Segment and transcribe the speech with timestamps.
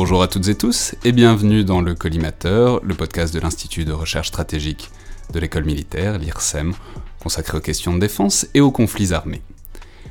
[0.00, 3.90] Bonjour à toutes et tous et bienvenue dans le Collimateur, le podcast de l'Institut de
[3.90, 4.92] recherche stratégique
[5.32, 6.72] de l'école militaire, l'IRSEM,
[7.18, 9.42] consacré aux questions de défense et aux conflits armés.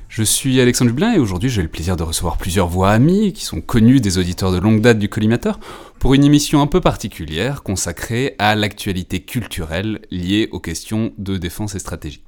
[0.09, 3.45] Je suis Alexandre Dublin et aujourd'hui j'ai le plaisir de recevoir plusieurs voix amies qui
[3.45, 5.57] sont connues des auditeurs de longue date du collimateur
[5.99, 11.75] pour une émission un peu particulière consacrée à l'actualité culturelle liée aux questions de défense
[11.75, 12.25] et stratégie.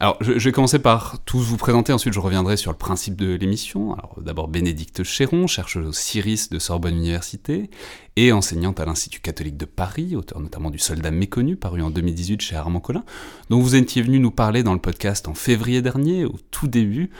[0.00, 3.34] Alors, je, vais commencer par tous vous présenter, ensuite je reviendrai sur le principe de
[3.34, 3.94] l'émission.
[3.94, 7.70] Alors, d'abord Bénédicte Chéron, chercheuse au CIRIS de Sorbonne Université
[8.16, 12.40] et enseignante à l'Institut catholique de Paris, auteur notamment du Soldat méconnu, paru en 2018
[12.40, 13.04] chez Armand Collin,
[13.50, 17.10] dont vous étiez venu nous parler dans le podcast en février dernier, au tout début.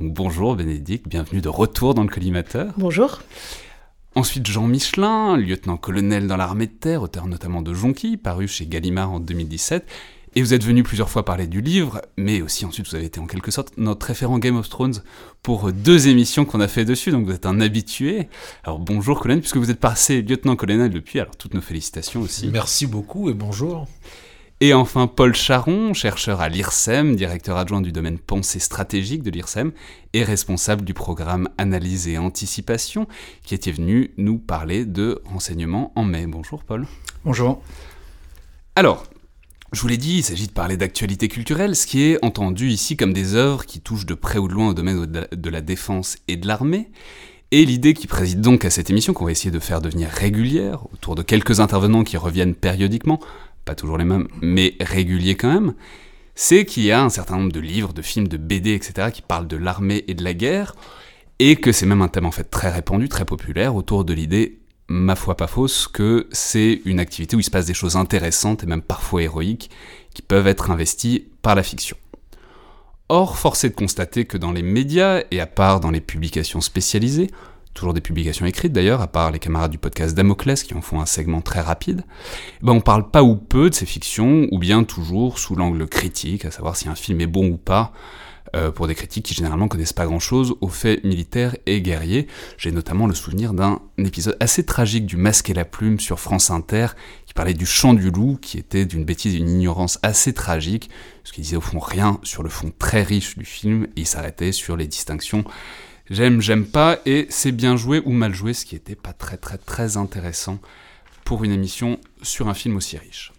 [0.00, 2.72] Donc, bonjour Bénédicte, bienvenue de retour dans le collimateur.
[2.78, 3.20] Bonjour.
[4.14, 9.10] Ensuite, Jean Michelin, lieutenant-colonel dans l'armée de terre, auteur notamment de Jonqui, paru chez Gallimard
[9.10, 9.86] en 2017,
[10.34, 13.20] et vous êtes venu plusieurs fois parler du livre, mais aussi ensuite vous avez été
[13.20, 15.02] en quelque sorte notre référent Game of Thrones
[15.42, 18.28] pour deux émissions qu'on a fait dessus, donc vous êtes un habitué.
[18.64, 22.48] Alors bonjour colonel, puisque vous êtes passé lieutenant-colonel depuis, alors toutes nos félicitations aussi.
[22.52, 23.86] Merci beaucoup et bonjour.
[24.60, 29.72] Et enfin Paul Charon, chercheur à l'IRSEM, directeur adjoint du domaine pensée stratégique de l'IRSEM
[30.12, 33.08] et responsable du programme Analyse et Anticipation,
[33.42, 36.26] qui était venu nous parler de renseignements en mai.
[36.28, 36.86] Bonjour Paul.
[37.24, 37.60] Bonjour.
[38.76, 39.04] Alors,
[39.72, 42.96] je vous l'ai dit, il s'agit de parler d'actualité culturelle, ce qui est entendu ici
[42.96, 46.18] comme des œuvres qui touchent de près ou de loin au domaine de la défense
[46.28, 46.90] et de l'armée.
[47.52, 50.86] Et l'idée qui préside donc à cette émission, qu'on va essayer de faire devenir régulière,
[50.92, 53.18] autour de quelques intervenants qui reviennent périodiquement,
[53.64, 55.74] pas toujours les mêmes, mais réguliers quand même,
[56.34, 59.22] c'est qu'il y a un certain nombre de livres, de films, de BD, etc., qui
[59.22, 60.74] parlent de l'armée et de la guerre,
[61.38, 64.61] et que c'est même un thème en fait très répandu, très populaire, autour de l'idée
[64.88, 68.62] ma foi pas fausse, que c'est une activité où il se passe des choses intéressantes
[68.62, 69.70] et même parfois héroïques
[70.14, 71.96] qui peuvent être investies par la fiction.
[73.08, 76.60] Or, force est de constater que dans les médias, et à part dans les publications
[76.60, 77.30] spécialisées,
[77.74, 81.00] toujours des publications écrites d'ailleurs, à part les camarades du podcast Damoclès qui en font
[81.00, 82.04] un segment très rapide,
[82.60, 85.86] eh ben on parle pas ou peu de ces fictions, ou bien toujours sous l'angle
[85.86, 87.92] critique, à savoir si un film est bon ou pas,
[88.54, 92.26] euh, pour des critiques qui généralement connaissent pas grand-chose aux faits militaires et guerriers.
[92.58, 96.50] J'ai notamment le souvenir d'un épisode assez tragique du Masque et la Plume sur France
[96.50, 96.88] Inter,
[97.26, 100.90] qui parlait du chant du loup, qui était d'une bêtise d'une ignorance assez tragique,
[101.24, 104.06] ce qui disait au fond rien sur le fond très riche du film, et il
[104.06, 105.44] s'arrêtait sur les distinctions
[106.10, 109.36] j'aime, j'aime pas, et c'est bien joué ou mal joué, ce qui était pas très
[109.36, 110.58] très très intéressant
[111.24, 113.31] pour une émission sur un film aussi riche.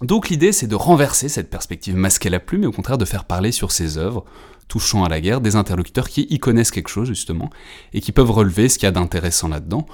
[0.00, 3.24] Donc l'idée, c'est de renverser cette perspective masquée la plume et au contraire de faire
[3.24, 4.24] parler sur ces œuvres,
[4.68, 7.50] touchant à la guerre, des interlocuteurs qui y connaissent quelque chose justement,
[7.92, 9.86] et qui peuvent relever ce qu'il y a d'intéressant là-dedans,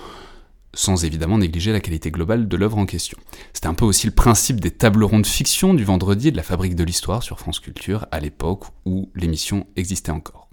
[0.75, 3.16] sans évidemment négliger la qualité globale de l'œuvre en question.
[3.54, 6.76] C'était un peu aussi le principe des tables rondes fiction du vendredi de la Fabrique
[6.76, 10.44] de l'Histoire sur France Culture, à l'époque où l'émission existait encore.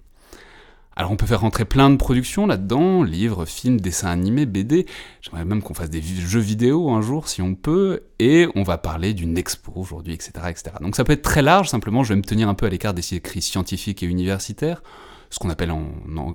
[0.94, 4.86] Alors on peut faire rentrer plein de productions là-dedans, livres, films, dessins animés, BD.
[5.22, 8.02] J'aimerais même qu'on fasse des jeux vidéo un jour si on peut.
[8.18, 10.32] Et on va parler d'une expo aujourd'hui, etc..
[10.80, 12.94] Donc ça peut être très large, simplement je vais me tenir un peu à l'écart
[12.94, 14.82] des écrits scientifiques et universitaires,
[15.30, 15.86] ce qu'on appelle en,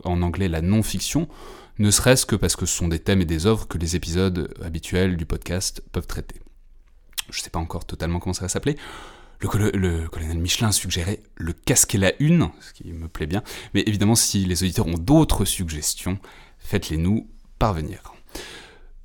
[0.03, 1.27] anglais la non-fiction,
[1.77, 4.53] ne serait-ce que parce que ce sont des thèmes et des œuvres que les épisodes
[4.63, 6.41] habituels du podcast peuvent traiter.
[7.29, 8.77] Je ne sais pas encore totalement comment ça va s'appeler.
[9.39, 13.43] Le, colonel Michelin suggérait le casquer la une, ce qui me plaît bien.
[13.73, 16.17] Mais évidemment, si les auditeurs ont d'autres suggestions,
[16.59, 17.27] faites-les nous
[17.59, 18.13] parvenir.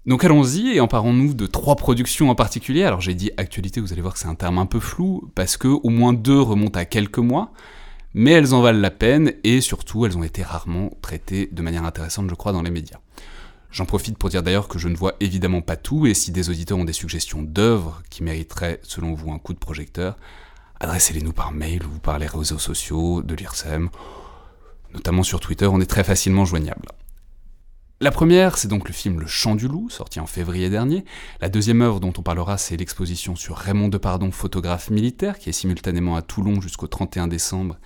[0.05, 2.83] Donc allons-y et emparons-nous de trois productions en particulier.
[2.83, 5.57] Alors j'ai dit actualité, vous allez voir que c'est un terme un peu flou, parce
[5.57, 7.53] que au moins deux remontent à quelques mois,
[8.15, 11.85] mais elles en valent la peine et surtout elles ont été rarement traitées de manière
[11.85, 12.99] intéressante, je crois, dans les médias.
[13.73, 16.51] J'en profite pour dire d'ailleurs que je ne vois évidemment pas tout, et si des
[16.51, 20.19] auditeurs ont des suggestions d'œuvres qui mériteraient, selon vous, un coup de projecteur,
[20.79, 23.89] adressez-les nous par mail ou par les réseaux sociaux de l'IRSEM,
[24.93, 26.87] notamment sur Twitter, on est très facilement joignable.
[28.03, 31.05] La première, c'est donc le film Le Chant du Loup, sorti en février dernier.
[31.41, 35.53] La deuxième œuvre dont on parlera, c'est l'exposition sur Raymond Depardon, photographe militaire, qui est
[35.53, 37.79] simultanément à Toulon jusqu'au 31 décembre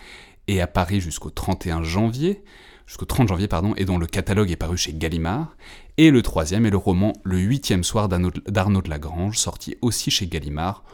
[0.48, 2.42] et à Paris jusqu'au 31 janvier
[2.86, 5.56] jusqu'au 30 janvier, pardon, et dont le catalogue est paru chez Gallimard.
[5.98, 10.26] Et le troisième est le roman Le huitième soir d'Arnaud de Lagrange, sorti aussi chez
[10.26, 10.84] Gallimard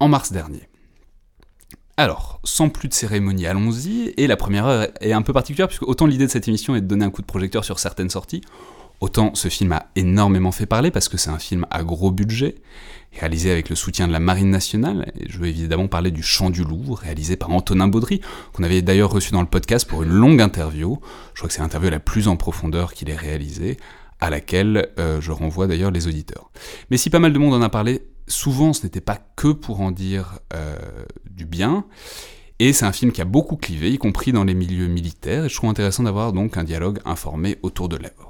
[0.00, 0.68] en mars dernier.
[1.96, 4.14] Alors, sans plus de cérémonie, allons-y.
[4.16, 6.80] Et la première heure est un peu particulière, puisque autant l'idée de cette émission est
[6.80, 8.40] de donner un coup de projecteur sur certaines sorties,
[9.00, 12.56] autant ce film a énormément fait parler, parce que c'est un film à gros budget,
[13.18, 15.12] réalisé avec le soutien de la Marine nationale.
[15.28, 18.20] Je veux évidemment parler du Chant du Loup, réalisé par Antonin Baudry,
[18.52, 20.98] qu'on avait d'ailleurs reçu dans le podcast pour une longue interview.
[21.34, 23.76] Je crois que c'est l'interview la plus en profondeur qu'il ait réalisée,
[24.20, 26.50] à laquelle euh, je renvoie d'ailleurs les auditeurs.
[26.90, 29.80] Mais si pas mal de monde en a parlé, souvent ce n'était pas que pour
[29.80, 30.76] en dire euh,
[31.30, 31.84] du bien.
[32.58, 35.48] Et c'est un film qui a beaucoup clivé, y compris dans les milieux militaires, et
[35.48, 38.27] je trouve intéressant d'avoir donc un dialogue informé autour de l'œuvre.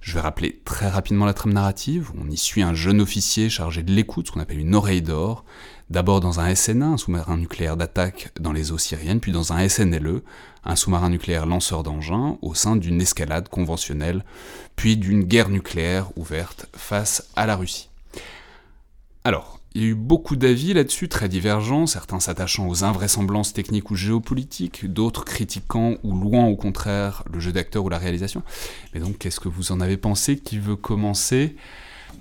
[0.00, 2.10] Je vais rappeler très rapidement la trame narrative.
[2.18, 5.44] On y suit un jeune officier chargé de l'écoute, ce qu'on appelle une oreille d'or,
[5.90, 9.68] d'abord dans un SNA, un sous-marin nucléaire d'attaque dans les eaux syriennes, puis dans un
[9.68, 10.22] SNLE,
[10.64, 14.24] un sous-marin nucléaire lanceur d'engins, au sein d'une escalade conventionnelle,
[14.76, 17.90] puis d'une guerre nucléaire ouverte face à la Russie.
[19.24, 23.92] Alors, il y a eu beaucoup d'avis là-dessus, très divergents, certains s'attachant aux invraisemblances techniques
[23.92, 28.42] ou géopolitiques, d'autres critiquant ou louant au contraire le jeu d'acteur ou la réalisation.
[28.92, 30.36] Mais donc, qu'est-ce que vous en avez pensé?
[30.36, 31.54] Qui veut commencer?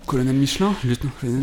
[0.06, 0.76] Colonel Michelin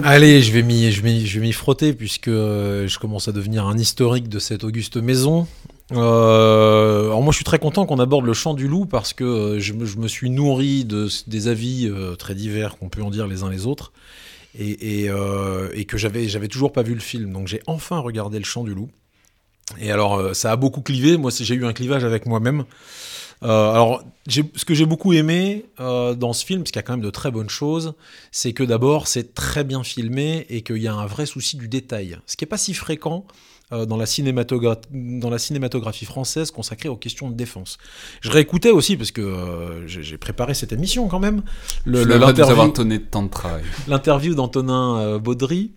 [0.05, 4.63] Allez, je vais m'y, frotter puisque euh, je commence à devenir un historique de cette
[4.63, 5.49] auguste maison.
[5.93, 9.25] Euh, alors moi je suis très content qu'on aborde le chant du loup parce que
[9.25, 13.43] euh, je, me, suis nourri de, des avis très divers qu'on peut en dire les
[13.43, 13.93] uns les autres
[14.59, 17.33] et, et que j'avais, toujours pas vu le film.
[17.33, 18.91] Donc j'ai enfin regardé le chant du loup.
[19.81, 22.65] Et alors ça a beaucoup clivé, moi j'ai eu un clivage avec moi-même.
[23.45, 26.83] Euh, alors, ce que j'ai beaucoup aimé euh, dans ce film, parce qu'il y a
[26.83, 27.95] quand même de très bonnes choses,
[28.31, 31.69] c'est que d'abord, c'est très bien filmé et qu'il y a un vrai souci du
[31.69, 32.19] détail.
[32.27, 33.31] Ce qui n'est pas si fréquent euh,
[33.71, 34.07] dans, la
[34.91, 37.79] dans la cinématographie française consacrée aux questions de défense.
[38.21, 41.43] Je réécoutais aussi, parce que j'ai préparé cette émission quand même,
[43.87, 45.73] l'interview d'Antonin Baudry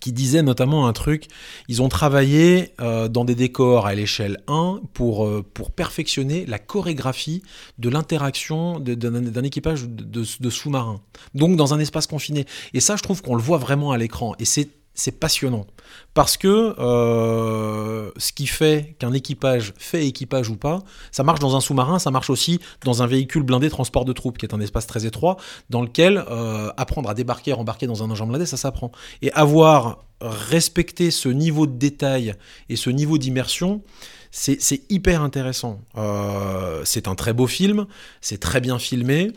[0.00, 1.26] qui disait notamment un truc,
[1.68, 6.58] ils ont travaillé euh, dans des décors à l'échelle 1 pour, euh, pour perfectionner la
[6.58, 7.42] chorégraphie
[7.78, 11.00] de l'interaction d'un équipage de, de sous-marins.
[11.34, 12.46] Donc dans un espace confiné.
[12.72, 14.34] Et ça, je trouve qu'on le voit vraiment à l'écran.
[14.38, 15.66] Et c'est c'est passionnant.
[16.14, 21.56] Parce que euh, ce qui fait qu'un équipage fait équipage ou pas, ça marche dans
[21.56, 24.60] un sous-marin, ça marche aussi dans un véhicule blindé transport de troupes, qui est un
[24.60, 25.36] espace très étroit,
[25.70, 28.90] dans lequel euh, apprendre à débarquer, à embarquer dans un engin blindé, ça s'apprend.
[29.22, 32.34] Et avoir respecté ce niveau de détail
[32.68, 33.82] et ce niveau d'immersion,
[34.30, 35.80] c'est hyper intéressant.
[35.96, 37.86] Euh, c'est un très beau film,
[38.20, 39.32] c'est très bien filmé.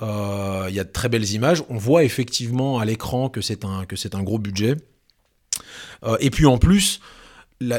[0.00, 1.62] Il y a de très belles images.
[1.68, 4.76] On voit effectivement à l'écran que c'est un, un gros budget.
[6.04, 7.00] Euh, et puis en plus,
[7.60, 7.78] le,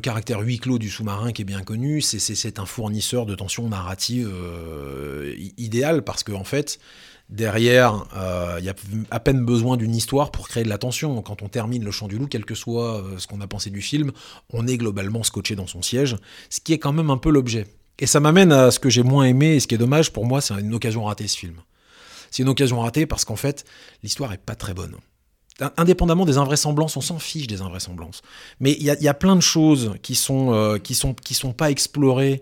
[0.00, 4.30] caractère huis clos du sous-marin qui est bien connu, c'est un fournisseur de tension narrative
[4.32, 6.80] euh, idéal parce qu'en en fait,
[7.28, 8.74] derrière, euh, il y a
[9.10, 11.22] à peine besoin d'une histoire pour créer de la tension.
[11.22, 13.80] Quand on termine le chant du loup, quel que soit ce qu'on a pensé du
[13.80, 14.10] film,
[14.52, 16.16] on est globalement scotché dans son siège,
[16.50, 17.66] ce qui est quand même un peu l'objet.
[17.98, 20.26] Et ça m'amène à ce que j'ai moins aimé et ce qui est dommage pour
[20.26, 21.56] moi, c'est une occasion ratée ce film.
[22.32, 23.64] C'est une occasion ratée parce qu'en fait,
[24.02, 24.96] l'histoire est pas très bonne
[25.76, 28.22] indépendamment des invraisemblances, on s'en fiche des invraisemblances.
[28.60, 31.70] Mais il y, a plein de choses qui sont, euh, qui sont, qui sont pas
[31.70, 32.40] explorées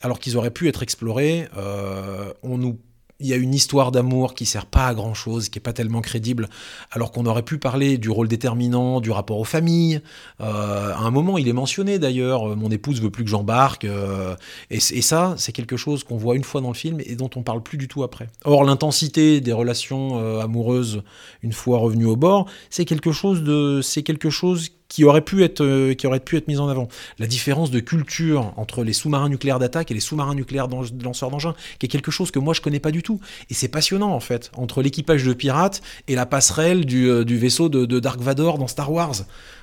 [0.00, 1.48] alors qu'ils auraient pu être explorées.
[1.56, 2.78] Euh, on nous
[3.20, 5.72] il y a une histoire d'amour qui sert pas à grand chose, qui est pas
[5.72, 6.48] tellement crédible,
[6.90, 10.00] alors qu'on aurait pu parler du rôle déterminant, du rapport aux familles.
[10.40, 14.34] Euh, à un moment, il est mentionné d'ailleurs, mon épouse veut plus que j'embarque, euh,
[14.70, 17.42] et, ça, c'est quelque chose qu'on voit une fois dans le film et dont on
[17.42, 18.28] parle plus du tout après.
[18.44, 21.02] Or, l'intensité des relations euh, amoureuses
[21.42, 25.42] une fois revenues au bord, c'est quelque chose de, c'est quelque chose qui aurait pu
[25.42, 26.88] être euh, qui aurait pu être mise en avant.
[27.18, 30.68] La différence de culture entre les sous-marins nucléaires d'attaque et les sous-marins nucléaires
[31.02, 33.20] lanceurs d'engins, qui est quelque chose que moi je connais pas du tout.
[33.48, 37.70] Et c'est passionnant en fait entre l'équipage de pirates et la passerelle du, euh, vaisseau
[37.70, 39.14] de Dark Vador dans Star Wars.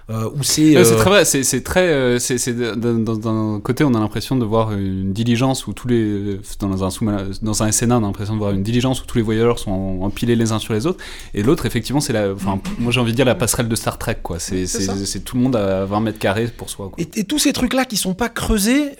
[0.09, 4.71] Euh, c'est euh, très c'est très euh, c'est d'un côté on a l'impression de voir
[4.71, 8.51] une diligence où tous les dans un dans un SNA on a l'impression de voir
[8.51, 11.03] une diligence où tous les voyageurs sont empilés les uns sur les autres.
[11.33, 13.97] Et l'autre effectivement c'est la enfin moi j'ai envie de dire la passerelle de Star
[13.97, 14.39] Trek quoi.
[14.39, 17.03] C'est c'est tout le monde à 20 mètres carrés pour soi quoi.
[17.03, 18.91] Et, tous ces trucs là qui sont pas creusés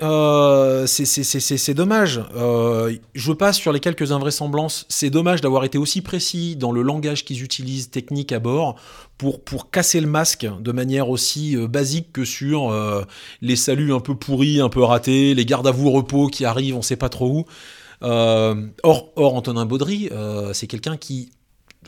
[0.88, 2.22] c'est dommage.
[3.14, 7.24] Je passe sur les quelques invraisemblances c'est dommage d'avoir été aussi précis dans le langage
[7.24, 8.76] qu'ils utilisent technique à bord
[9.18, 13.04] pour, pour casser le masque de manière aussi euh, basique que sur euh,
[13.42, 16.76] les saluts un peu pourris, un peu ratés, les gardes à vous repos qui arrivent,
[16.76, 17.46] on sait pas trop où.
[18.04, 20.10] Euh, or, or, Antonin Baudry,
[20.54, 21.32] c'est quelqu'un qui,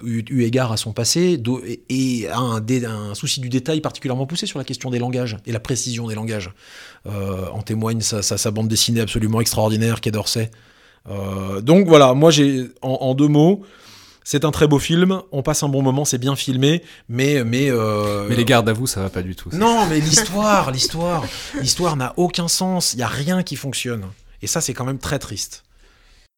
[0.03, 1.41] eu, égard à son passé,
[1.89, 5.59] et, a un, souci du détail particulièrement poussé sur la question des langages et la
[5.59, 6.51] précision des langages.
[7.05, 10.49] en témoigne sa, sa, bande dessinée absolument extraordinaire, Quai d'Orsay.
[11.61, 13.63] donc voilà, moi j'ai en, deux mots,
[14.31, 17.71] c'est un très beau film, on passe un bon moment, c'est bien filmé, mais mais
[17.71, 19.50] euh, mais les gardes à vous, ça va pas du tout.
[19.53, 21.25] Non, mais l'histoire, l'histoire,
[21.59, 22.93] l'histoire n'a aucun sens.
[22.93, 24.05] Il y a rien qui fonctionne.
[24.43, 25.63] Et ça, c'est quand même très triste.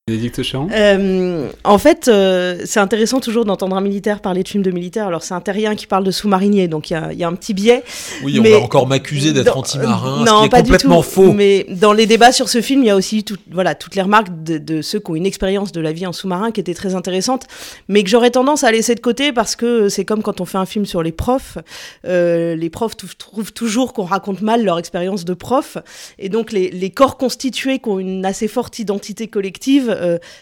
[0.08, 4.72] Bénédicte euh, En fait, euh, c'est intéressant toujours d'entendre un militaire parler de films de
[4.72, 5.06] militaires.
[5.06, 7.84] Alors, c'est un terrien qui parle de sous-marinier, donc il y, a un petit biais.
[8.24, 11.34] Oui, on va encore m'accuser d'être anti-marin, ce qui est pas complètement faux.
[11.34, 14.30] Mais dans les débats sur ce film, il y a aussi voilà, toutes les remarques
[14.44, 17.46] de, ceux qui ont une expérience de la vie en sous-marin qui étaient très intéressantes,
[17.88, 20.58] mais que j'aurais tendance à laisser de côté parce que c'est comme quand on fait
[20.58, 21.60] un film sur les profs.
[22.08, 25.78] Euh, les profs trouvent toujours qu'on raconte mal leur expérience de prof.
[26.18, 29.91] Et donc, les, les corps constitués qui ont une assez forte identité collective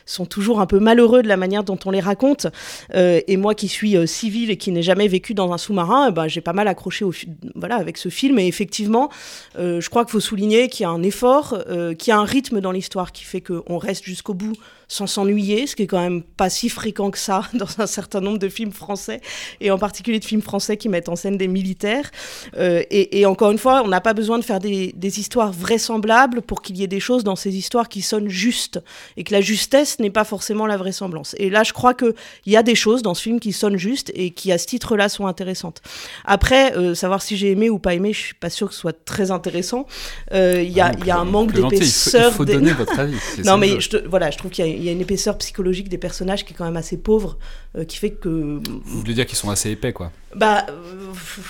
[0.05, 2.47] sont toujours un peu malheureux de la manière dont on les raconte.
[2.93, 6.41] et moi qui suis civile et qui n'ai jamais vécu dans un sous-marin, ben, j'ai
[6.41, 7.13] pas mal accroché au,
[7.55, 8.39] voilà, avec ce film.
[8.39, 9.09] Et effectivement,
[9.57, 11.57] je crois qu'il faut souligner qu'il y a un effort,
[11.97, 14.55] qu'il y a un rythme dans l'histoire qui fait qu'on reste jusqu'au bout
[14.89, 18.19] sans s'ennuyer, ce qui est quand même pas si fréquent que ça dans un certain
[18.19, 19.21] nombre de films français,
[19.61, 22.11] et en particulier de films français qui mettent en scène des militaires.
[22.57, 26.61] Euh, et, encore une fois, on n'a pas besoin de faire des, histoires vraisemblables pour
[26.61, 28.81] qu'il y ait des choses dans ces histoires qui sonnent justes,
[29.15, 31.35] et que la justesse n'est pas forcément la vraisemblance.
[31.37, 32.13] Et là, je crois qu'il
[32.47, 35.07] y a des choses dans ce film qui sonnent justes et qui, à ce titre-là,
[35.07, 35.81] sont intéressantes.
[36.25, 38.79] Après, euh, savoir si j'ai aimé ou pas aimé, je suis pas sûr que ce
[38.79, 39.85] soit très intéressant.
[40.33, 42.31] Euh, il y, a, y a un manque d'épaisseur.
[42.31, 43.17] Il faut, donner votre avis.
[43.43, 45.89] non, mais je voilà, je trouve qu'il y a il y a une épaisseur psychologique
[45.89, 47.37] des personnages qui est quand même assez pauvre,
[47.77, 48.29] euh, qui fait que.
[48.29, 50.65] Vous voulez dire qu'ils sont assez épais, quoi Bah,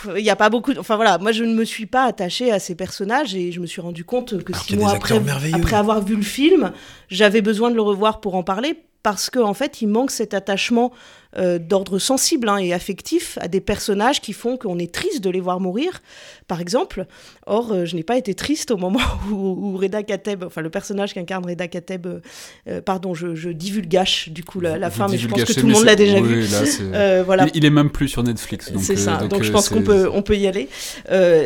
[0.06, 0.74] il euh, n'y a pas beaucoup.
[0.78, 3.68] Enfin voilà, moi je ne me suis pas attachée à ces personnages et je me
[3.68, 5.22] suis rendu compte que six mois après,
[5.54, 6.72] après avoir vu le film,
[7.08, 10.34] j'avais besoin de le revoir pour en parler parce qu'en en fait, il manque cet
[10.34, 10.92] attachement
[11.38, 15.30] euh, d'ordre sensible hein, et affectif à des personnages qui font qu'on est triste de
[15.30, 16.02] les voir mourir,
[16.48, 17.06] par exemple.
[17.46, 19.00] Or, euh, je n'ai pas été triste au moment
[19.32, 24.44] où, Reda Kateb, enfin le personnage qu'incarne Reda Kateb, euh, pardon, je, je, divulgache du
[24.44, 26.46] coup la, fin, mais je pense que tout le monde l'a déjà vu.
[27.26, 27.46] voilà.
[27.54, 28.72] il, est même plus sur Netflix.
[28.80, 30.68] C'est ça, donc, je pense qu'on peut, on peut y aller.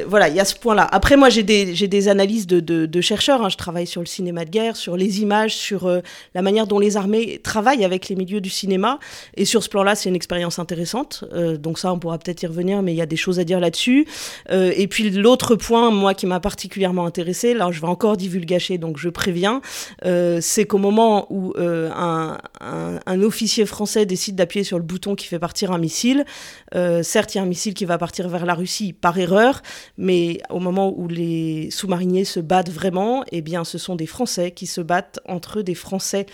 [0.07, 0.87] voilà, il y a ce point-là.
[0.89, 3.43] Après, moi, j'ai des, des analyses de, de, chercheurs.
[3.43, 3.49] Hein.
[3.49, 5.91] Je travaille sur le cinéma de guerre, sur les images, sur
[6.33, 8.97] la manière dont les armées travaillent avec les milieux du cinéma
[9.35, 11.23] et sur ce plan-là, c'est une expérience intéressante.
[11.33, 13.43] Euh, donc ça, on pourra peut-être y revenir, mais il y a des choses à
[13.43, 14.05] dire là-dessus.
[14.51, 18.77] Euh, et puis l'autre point, moi, qui m'a particulièrement intéressé, là, je vais encore divulgacher,
[18.77, 19.61] donc je préviens,
[20.05, 22.37] euh, c'est qu'au moment où un,
[23.23, 26.25] officier français décide d'appuyer sur le bouton qui fait partir un missile,
[27.01, 29.61] certes, il y a un missile qui va partir vers la Russie par erreur,
[29.97, 34.51] mais au moment où les sous-mariniers se battent vraiment, eh bien, ce sont des Français
[34.51, 36.25] qui se battent entre eux, des Français,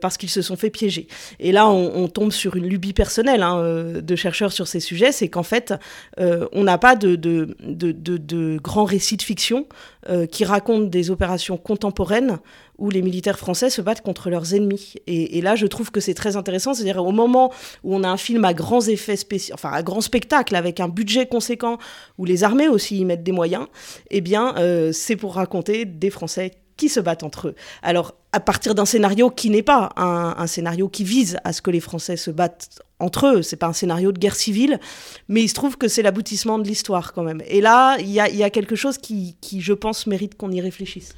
[0.00, 1.08] parce qu'ils se sont fait piéger.
[1.40, 4.80] Et là, on, on tombe sur une lubie personnelle hein, euh, de chercheurs sur ces
[4.80, 5.74] sujets, c'est qu'en fait,
[6.18, 9.66] euh, on n'a pas de, grands récits de fiction
[10.08, 12.38] euh, qui racontent des opérations contemporaines
[12.78, 14.94] où les militaires français se battent contre leurs ennemis.
[15.06, 17.52] Et, là, je trouve que c'est très intéressant, c'est-à-dire au moment
[17.84, 20.88] où on a un film à grands effets spéciaux, enfin à grand spectacle, avec un
[20.88, 21.76] budget conséquent,
[22.16, 23.66] où les armées aussi y mettent des moyens,
[24.10, 24.54] eh bien,
[24.92, 27.54] c'est pour raconter des Français qui se battent entre eux.
[27.82, 31.70] Alors, à partir d'un scénario qui n'est pas un, scénario qui vise à ce que
[31.70, 34.80] les Français se battent entre eux, c'est pas un scénario de guerre civile,
[35.28, 37.42] mais il se trouve que c'est l'aboutissement de l'histoire quand même.
[37.46, 41.14] Et là, il y a, quelque chose qui, je pense, mérite qu'on y réfléchisse.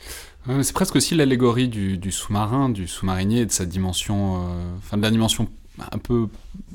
[0.63, 5.13] c'est presque aussi l'allégorie du, sous-marin, du sous-marinier, de sa dimension, euh, enfin de la
[5.13, 5.49] dimension
[5.93, 6.27] un peu,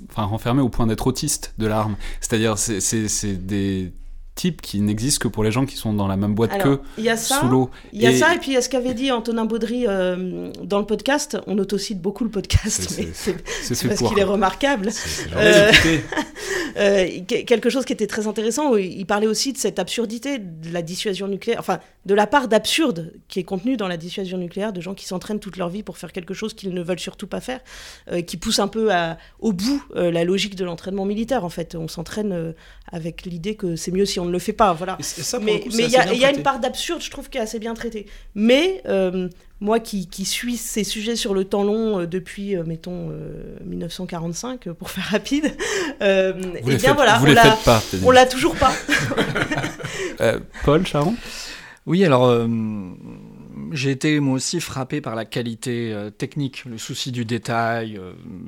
[0.09, 1.97] enfin renfermée au point d'être autiste de l'arme.
[2.21, 3.91] C'est-à-dire, c'est des
[4.37, 6.79] type qui n'existe que pour les gens qui sont dans la même boîte que
[7.17, 7.69] sous l'eau.
[7.91, 10.51] Il y a ça, et puis il y a ce qu'avait dit Antonin Baudry euh,
[10.63, 11.37] dans le podcast.
[11.47, 14.89] On autocite beaucoup le podcast, mais c'est parce qu'il est remarquable.
[15.35, 15.71] Euh,
[16.77, 20.71] euh, quelque chose qui était très intéressant, où il parlait aussi de cette absurdité de
[20.71, 24.71] la dissuasion nucléaire, enfin de la part d'absurde qui est contenue dans la dissuasion nucléaire,
[24.71, 27.27] de gens qui s'entraînent toute leur vie pour faire quelque chose qu'ils ne veulent surtout
[27.27, 27.59] pas faire,
[28.27, 31.43] qui pousse un peu à, au bout la logique de l'entraînement militaire.
[31.43, 32.53] En fait, on s'entraîne
[32.91, 34.73] avec l'idée que c'est mieux si on ne le fait pas.
[34.73, 34.97] Voilà.
[35.41, 38.05] mais il y, a une part d'absurde, je trouve, qui est assez bien traitée.
[38.35, 39.29] Mais euh,
[39.59, 43.11] moi qui, qui, suis ces sujets sur le temps long euh, depuis, euh, mettons,
[43.65, 45.45] 1945, pour faire rapide,
[46.01, 46.33] et
[46.67, 47.21] eh bien voilà,
[48.03, 48.71] on l'a toujours pas.
[50.63, 51.15] Paul, Charon
[51.85, 52.47] Oui, alors
[53.71, 57.99] j'ai été moi aussi frappé par la qualité technique, le souci du détail,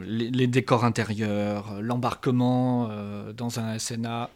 [0.05, 2.89] les, les, décors intérieurs, l'embarquement
[3.35, 4.29] dans un SNA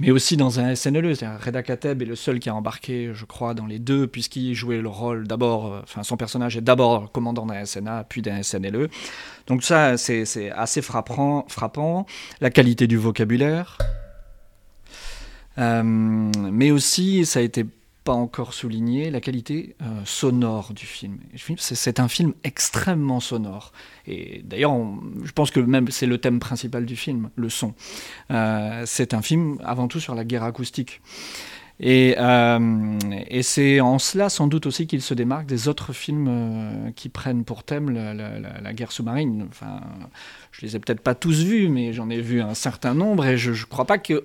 [0.00, 1.14] mais aussi dans un SNLE.
[1.44, 4.80] Reda Kateb est le seul qui a embarqué, je crois, dans les deux, puisqu'il jouait
[4.80, 8.88] le rôle d'abord, euh, enfin son personnage est d'abord commandant d'un SNA, puis d'un SNLE.
[9.46, 12.06] Donc ça, c'est assez frappant, frappant.
[12.40, 13.76] La qualité du vocabulaire.
[15.58, 17.66] Euh, mais aussi, ça a été
[18.04, 21.18] pas encore souligné la qualité euh, sonore du film.
[21.58, 23.72] C'est un film extrêmement sonore.
[24.06, 24.74] Et d'ailleurs,
[25.22, 27.74] je pense que même c'est le thème principal du film, le son.
[28.30, 31.02] Euh, c'est un film avant tout sur la guerre acoustique.
[31.82, 36.92] Et, euh, et c'est en cela sans doute aussi qu'il se démarque des autres films
[36.94, 39.46] qui prennent pour thème la, guerre sous-marine.
[39.48, 39.80] Enfin,
[40.52, 43.38] je les ai peut-être pas tous vus, mais j'en ai vu un certain nombre et
[43.38, 44.24] je ne crois pas que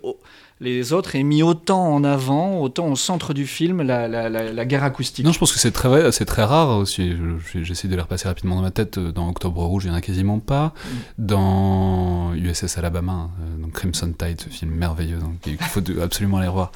[0.61, 4.65] les autres aient mis autant en avant, autant au centre du film, la, la, la,
[4.65, 5.25] guerre acoustique.
[5.25, 7.13] Non, je pense que c'est très, c'est très rare aussi.
[7.53, 8.97] J'essaie de les repasser rapidement dans ma tête.
[8.97, 10.67] Dans Octobre Rouge, il n'y en a quasiment pas.
[10.67, 11.25] Mm.
[11.25, 16.47] Dans USS Alabama, euh, donc Crimson Tide, ce film merveilleux, donc il faut absolument aller
[16.47, 16.71] revoir.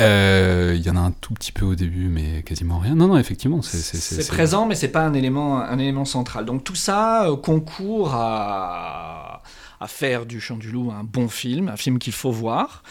[0.00, 2.94] Euh, il y en a un tout petit peu au début, mais quasiment rien.
[2.94, 6.46] Non, non, effectivement, c'est présent, mais c'est pas un élément, un élément central.
[6.46, 9.42] Donc tout ça euh, concourt à,
[9.80, 12.82] à faire du Chant du Loup un bon film, un film qu'il faut voir.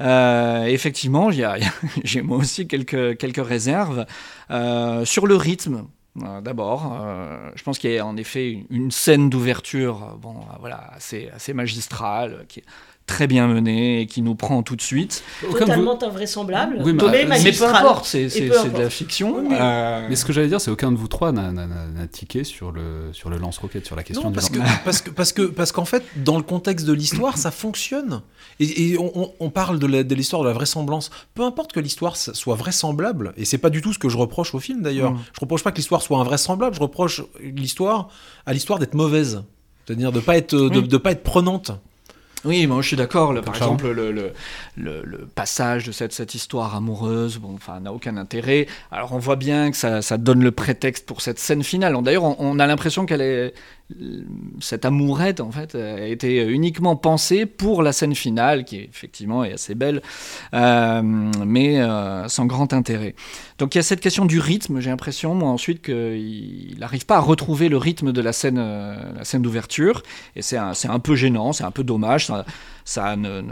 [0.00, 4.06] Euh, effectivement, j'ai moi aussi quelques, quelques réserves
[4.50, 5.86] euh, sur le rythme.
[6.22, 6.98] Euh, d'abord,
[7.54, 12.46] je pense qu'il y a en effet une, scène d'ouverture, bon, voilà, assez, assez magistrale,
[13.06, 15.22] très bien menée et qui nous prend tout de suite.
[15.40, 19.44] Totalement invraisemblable, oui, mais, mais, peu importe, c'est de la fiction.
[19.52, 23.10] Euh, mais ce que j'allais dire, c'est aucun de vous trois n'a tiqué sur le,
[23.12, 25.84] sur le lance-roquette, sur la question non, parce que, parce que parce que parce qu'en
[25.84, 28.22] fait, dans le contexte de l'histoire, ça fonctionne.
[28.58, 31.10] Et, on, parle de l'histoire de, la vraisemblance.
[31.34, 34.54] Peu importe que l'histoire soit vraisemblable, et c'est pas du tout ce que je reproche
[34.54, 35.12] au film d'ailleurs.
[35.12, 35.18] Mm.
[35.32, 38.08] Je reproche pas que l'histoire soit invraisemblable, je reproche l'histoire
[38.46, 39.42] à l'histoire d'être mauvaise,
[39.86, 41.72] c'est-à-dire de pas être de, de pas être prenante.
[42.46, 43.34] Oui, moi je suis d'accord.
[43.42, 44.32] Par exemple, le, le,
[44.76, 48.66] le, passage de cette, cette histoire amoureuse, bon, enfin, n'a aucun intérêt.
[48.92, 51.96] Alors on voit bien que ça, ça donne le prétexte pour cette scène finale.
[52.02, 53.54] D'ailleurs, on, a l'impression qu'elle est
[54.60, 59.52] cette amourette en fait a été uniquement pensée pour la scène finale, qui effectivement est
[59.52, 60.02] assez belle,
[60.54, 63.14] euh, mais euh, sans grand intérêt.
[63.58, 64.80] Donc il y a cette question du rythme.
[64.80, 68.96] J'ai l'impression, moi ensuite, qu'il n'arrive pas à retrouver le rythme de la scène, euh,
[69.16, 70.02] la scène d'ouverture,
[70.34, 72.30] et c'est un, un, peu gênant, c'est un peu dommage.
[72.84, 73.42] Ça, ne,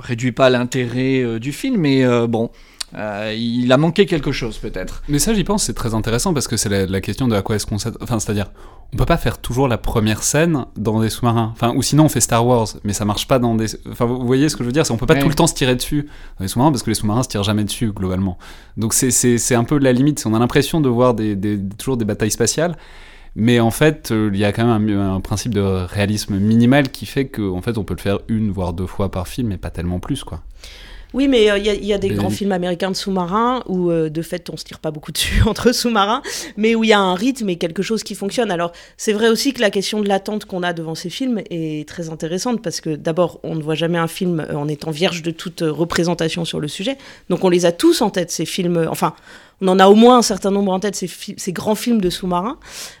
[0.00, 2.50] réduit pas l'intérêt du film, mais bon.
[2.94, 5.02] Euh, il a manqué quelque chose peut-être.
[5.08, 7.56] Mais ça, j'y pense, c'est très intéressant parce que c'est la, question de à quoi
[7.56, 7.98] est-ce qu'on s'attend.
[8.00, 8.50] Enfin, c'est-à-dire,
[8.92, 11.50] on peut pas faire toujours la première scène dans des sous-marins.
[11.52, 13.66] Enfin, ou sinon on fait Star Wars, mais ça marche pas dans des.
[13.90, 15.54] Enfin, vous voyez ce que je veux dire On peut pas tout le temps se
[15.54, 18.38] tirer dessus dans les sous-marins parce que les sous-marins se tirent jamais dessus globalement.
[18.76, 20.24] Donc c'est un peu la limite.
[20.26, 21.36] On a l'impression de voir des,
[21.78, 22.76] toujours des batailles spatiales.
[23.38, 26.88] Mais en fait, euh, il y a quand même un, un, principe de réalisme minimal
[26.88, 29.48] qui fait qu'en en fait, on peut le faire une voire deux fois par film,
[29.48, 30.40] mais pas tellement plus, quoi.
[31.16, 34.20] Oui, mais euh, il y, a des grands films américains de sous-marins où, euh, de
[34.20, 36.20] fait, on se tire pas beaucoup dessus entre sous-marins,
[36.58, 38.50] mais où il y a un rythme et quelque chose qui fonctionne.
[38.50, 41.88] Alors, c'est vrai aussi que la question de l'attente qu'on a devant ces films est
[41.88, 45.22] très intéressante parce que, d'abord, on ne voit jamais un film euh, en étant vierge
[45.22, 46.98] de toute représentation sur le sujet.
[47.30, 48.86] Donc, on les a tous en tête, ces films.
[48.90, 49.14] Enfin,
[49.60, 52.58] on en a au moins un certain nombre en tête, ces, grands films de sous-marins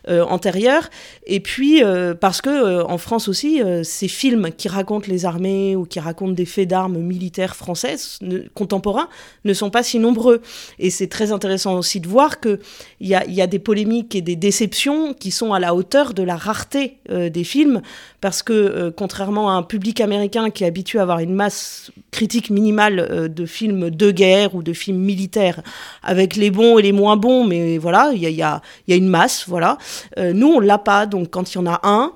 [0.08, 0.88] euh, antérieurs.
[1.26, 5.76] Et puis, euh, parce que euh, en France aussi, ces films qui racontent les armées
[5.76, 8.18] ou qui racontent des faits d'armes militaires françaises
[8.54, 9.08] contemporains
[9.44, 10.40] ne sont pas si nombreux.
[10.78, 12.58] Et c'est très intéressant aussi de voir qu'il
[13.00, 16.36] y y a des polémiques et des déceptions qui sont à la hauteur de la
[16.36, 17.82] rareté des films
[18.20, 22.50] parce que contrairement à un public américain qui est habitué à avoir une masse critique
[22.50, 25.62] minimale de films de guerre ou de films militaires,
[26.02, 28.92] avec les bons et les moins bons, mais voilà, il y a, y, a, y
[28.92, 29.78] a, une masse, voilà.
[30.18, 32.12] Euh, nous, on l'a pas, donc quand il y en a un,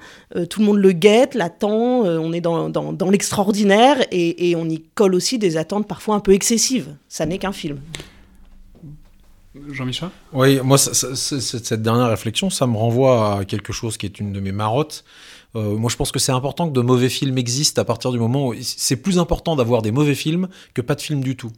[0.49, 4.69] tout le monde le guette, l'attend, on est dans, dans, dans l'extraordinaire et, et on
[4.69, 6.95] y colle aussi des attentes parfois un peu excessives.
[7.09, 7.81] Ça n'est qu'un film.
[9.73, 10.11] Jean-Michel?
[10.33, 14.41] Oui, moi, cette dernière réflexion, ça me renvoie à quelque chose qui est une de
[14.41, 15.05] mes marottes.
[15.57, 18.19] Euh, moi, je pense que c'est important que de mauvais films existent à partir du
[18.19, 21.51] moment où c'est plus important d'avoir des mauvais films que pas de films du tout.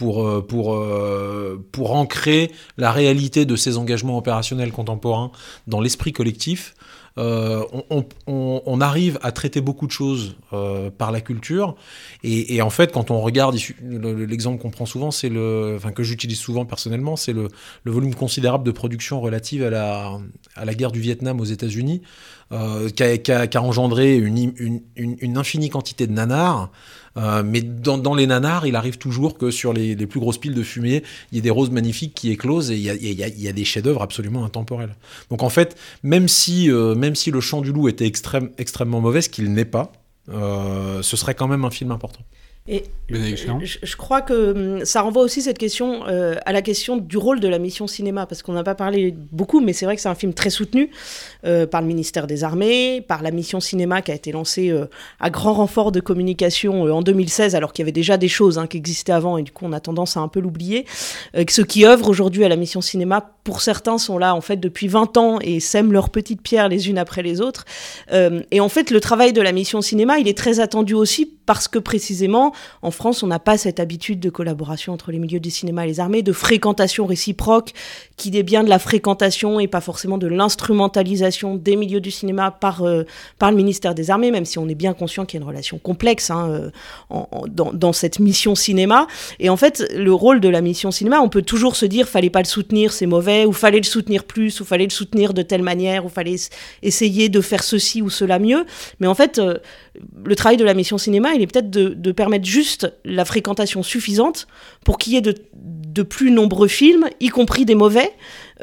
[0.00, 5.30] Pour, euh, pour, euh, pour ancrer la réalité de ces engagements opérationnels contemporains
[5.66, 6.74] dans l'esprit collectif,
[7.18, 7.66] euh,
[8.26, 10.36] on, arrive à traiter beaucoup de choses
[10.96, 11.74] par la culture.
[12.24, 16.38] Et, en fait, quand on regarde, l'exemple qu'on prend souvent, c'est le, enfin que j'utilise
[16.38, 17.48] souvent personnellement, c'est le,
[17.84, 20.18] volume considérable de production relative à la,
[20.56, 22.00] à la guerre du Vietnam aux États-Unis,
[22.50, 26.70] qui, a, engendré une, une, infinie quantité de nanars.
[27.16, 30.62] Euh, mais dans, les nanars, il arrive toujours que sur les, plus grosses piles de
[30.62, 34.02] fumée, il y ait des roses magnifiques qui éclosent et il y a, des chefs-d'œuvre
[34.02, 34.94] absolument intemporels.
[35.30, 39.00] Donc en fait, même si, euh, même si le chant du loup était extrême, extrêmement
[39.00, 39.92] mauvais, ce qu'il n'est pas,
[40.28, 42.20] euh, ce serait quand même un film important.
[42.72, 47.16] Et je, crois que hum, ça renvoie aussi cette question euh, à la question du
[47.16, 50.02] rôle de la mission cinéma, parce qu'on n'a pas parlé beaucoup, mais c'est vrai que
[50.02, 50.90] c'est un film très soutenu
[51.44, 54.84] euh, par le ministère des Armées, par la mission cinéma qui a été lancée euh,
[55.18, 58.68] à grand renfort de communication en 2016, alors qu'il y avait déjà des choses hein,
[58.68, 60.86] qui existaient avant, et du coup on a tendance à un peu l'oublier.
[61.48, 64.86] ceux qui œuvrent aujourd'hui à la mission cinéma, pour certains, sont là en fait depuis
[64.86, 67.64] 20 ans et sèment leurs petites pierres les unes après les autres.
[68.12, 71.66] et en fait, le travail de la mission cinéma, il est très attendu aussi parce
[71.66, 75.50] que précisément, En France, on n'a pas cette habitude de collaboration entre les milieux du
[75.50, 77.72] cinéma et les armées, de fréquentation réciproque,
[78.16, 82.50] qui est bien de la fréquentation et pas forcément de l'instrumentalisation des milieux du cinéma
[82.50, 83.04] par, euh,
[83.38, 85.48] par le ministère des Armées, même si on est bien conscient qu'il y a une
[85.48, 86.70] relation complexe hein,
[87.10, 89.06] euh, dans, cette mission cinéma.
[89.38, 92.30] Et en fait, le rôle de la mission cinéma, on peut toujours se dire, fallait
[92.30, 95.42] pas le soutenir, c'est mauvais, ou fallait le soutenir plus, ou fallait le soutenir de
[95.42, 96.36] telle manière, ou fallait
[96.82, 98.64] essayer de faire ceci ou cela mieux.
[99.00, 99.58] Mais en fait, euh,
[100.24, 104.46] le travail de la mission cinéma, il est peut-être de, permettre juste la fréquentation suffisante
[104.84, 108.12] pour qu'il y ait de, plus nombreux films, y compris des mauvais,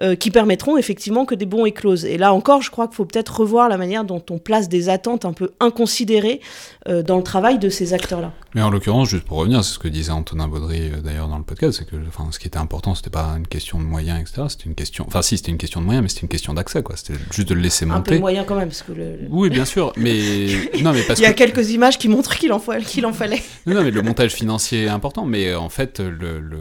[0.01, 2.05] euh, qui permettront effectivement que des bons éclosent.
[2.05, 4.89] Et là encore, je crois qu'il faut peut-être revoir la manière dont on place des
[4.89, 6.39] attentes un peu inconsidérées
[6.87, 8.31] euh, dans le travail de ces acteurs-là.
[8.53, 11.39] Mais en l'occurrence, juste pour revenir, c'est ce que disait Antonin Baudry euh, d'ailleurs dans
[11.39, 14.21] le podcast, c'est que enfin, ce qui était important, c'était pas une question de moyens,
[14.21, 14.43] etc.
[14.49, 16.83] C'était une question, enfin si, c'était une question de moyens, mais c'était une question d'accès,
[16.83, 16.95] quoi.
[16.95, 17.97] C'était juste de le laisser monter.
[17.97, 19.19] Un peu de moyens quand même, parce que le...
[19.31, 20.47] Oui, bien sûr, mais
[20.83, 23.41] non, mais parce il y a quelques images qui montrent qu'il en, qu'il en fallait.
[23.65, 26.59] Non, mais le montage financier est important, mais en fait, le, le,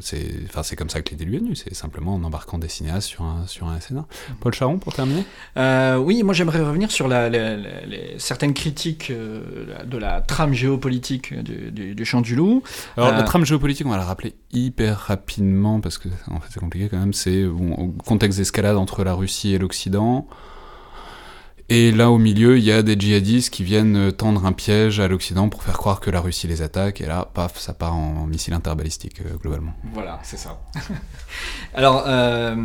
[0.00, 1.54] c'est, enfin, c'est comme ça que l'idée lui est venue.
[1.54, 3.78] C'est simplement en embarquant des cinéastes sur un sur un
[4.40, 5.24] Paul Charon, pour terminer
[5.56, 7.30] euh, Oui, moi j'aimerais revenir sur la,
[8.18, 12.62] certaines critiques euh, de la trame géopolitique du, Champ du Loup.
[12.96, 16.48] Alors la euh, trame géopolitique, on va la rappeler hyper rapidement, parce que en fait
[16.50, 20.26] c'est compliqué quand même, c'est bon, contexte d'escalade entre la Russie et l'Occident.
[21.70, 25.00] Et là, au milieu, il y a des djihadistes qui viennent euh, tendre un piège
[25.00, 27.02] à l'Occident pour faire croire que la Russie les attaque.
[27.02, 29.74] Et là, paf, ça part en, missile interbalistique, euh, globalement.
[29.92, 30.58] Voilà, c'est ça.
[31.74, 32.56] Alors, euh,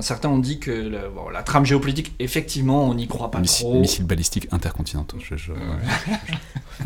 [0.00, 0.70] certains ont dit que
[1.32, 3.80] la trame géopolitique, effectivement, on n'y croit pas trop.
[3.80, 5.18] Missiles balistiques intercontinentaux.
[5.18, 5.34] Je,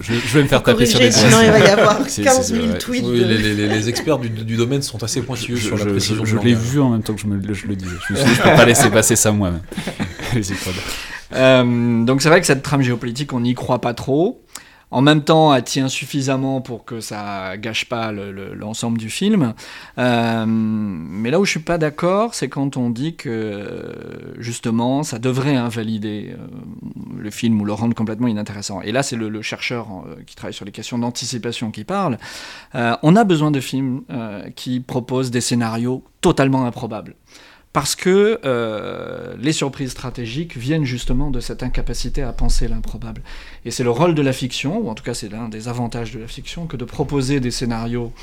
[0.01, 0.09] je,
[0.39, 1.19] vais me faire taper sur les doigts.
[1.19, 3.05] Sinon, il va y avoir 15 000 tweets.
[3.05, 6.25] Oui, les, experts du, domaine sont assez pointilleux sur la précision.
[6.25, 7.97] Je, l'ai vu en même temps que je, me, le disais.
[8.09, 9.61] Je ne peux pas laisser passer ça moi-même.
[11.33, 14.43] Euh, donc c'est vrai que cette trame géopolitique, on n'y croit pas trop.
[14.93, 19.53] En même temps, elle tient suffisamment pour que ça gâche pas l'ensemble du film.
[19.99, 25.19] Euh, mais là où je suis pas d'accord, c'est quand on dit que justement, ça
[25.19, 26.47] devrait invalider euh,
[27.19, 28.81] le film ou le rendre complètement inintéressant.
[28.81, 29.89] Et là, c'est le, chercheur
[30.25, 32.17] qui travaille sur les questions d'anticipation qui parle.
[32.75, 34.03] on a besoin de films
[34.55, 37.17] qui proposent des scénarios totalement improbables
[37.77, 43.21] parce que euh, les surprises stratégiques viennent justement de cette incapacité à penser l'improbable.
[43.67, 46.11] Et c'est le rôle de la fiction, ou en tout cas c'est l'un des avantages
[46.11, 48.15] de la fiction, que de proposer des scénarios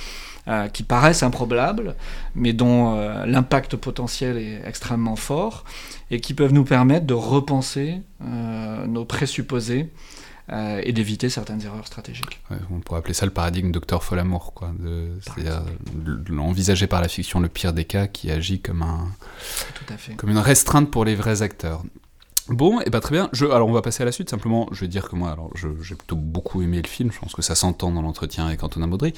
[0.48, 1.94] euh, qui paraissent improbables,
[2.34, 5.66] mais dont euh, l'impact potentiel est extrêmement fort,
[6.10, 8.02] et qui peuvent nous permettre de repenser
[8.88, 9.88] nos présupposés
[10.52, 12.42] euh, et d'éviter certaines erreurs stratégiques.
[12.72, 14.74] on pourrait appeler ça le paradigme Docteur Folamour, quoi.
[15.22, 15.64] C'est-à-dire
[16.38, 19.08] envisager par la fiction le pire des cas qui agit comme, un,
[20.18, 21.84] comme une restreinte pour les vrais acteurs.
[22.50, 23.30] Bon, et bah très bien.
[23.32, 24.30] Je, alors on va passer à la suite.
[24.30, 27.10] Simplement, je vais dire que moi, alors j'ai plutôt beaucoup aimé le film.
[27.12, 29.14] Je pense que ça s'entend dans l'entretien avec Antonin Baudry.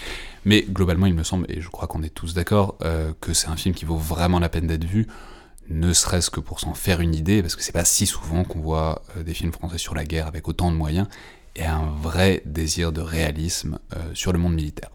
[0.45, 3.47] Mais globalement, il me semble, et je crois qu'on est tous d'accord, euh, que c'est
[3.47, 5.07] un film qui vaut vraiment la peine d'être vu
[5.69, 8.60] ne serait-ce que pour s'en faire une idée, parce que c'est pas si souvent qu'on
[8.60, 11.08] voit euh, des films français sur la guerre avec autant de moyens,
[11.56, 14.89] et un vrai désir de réalisme euh, sur le monde militaire.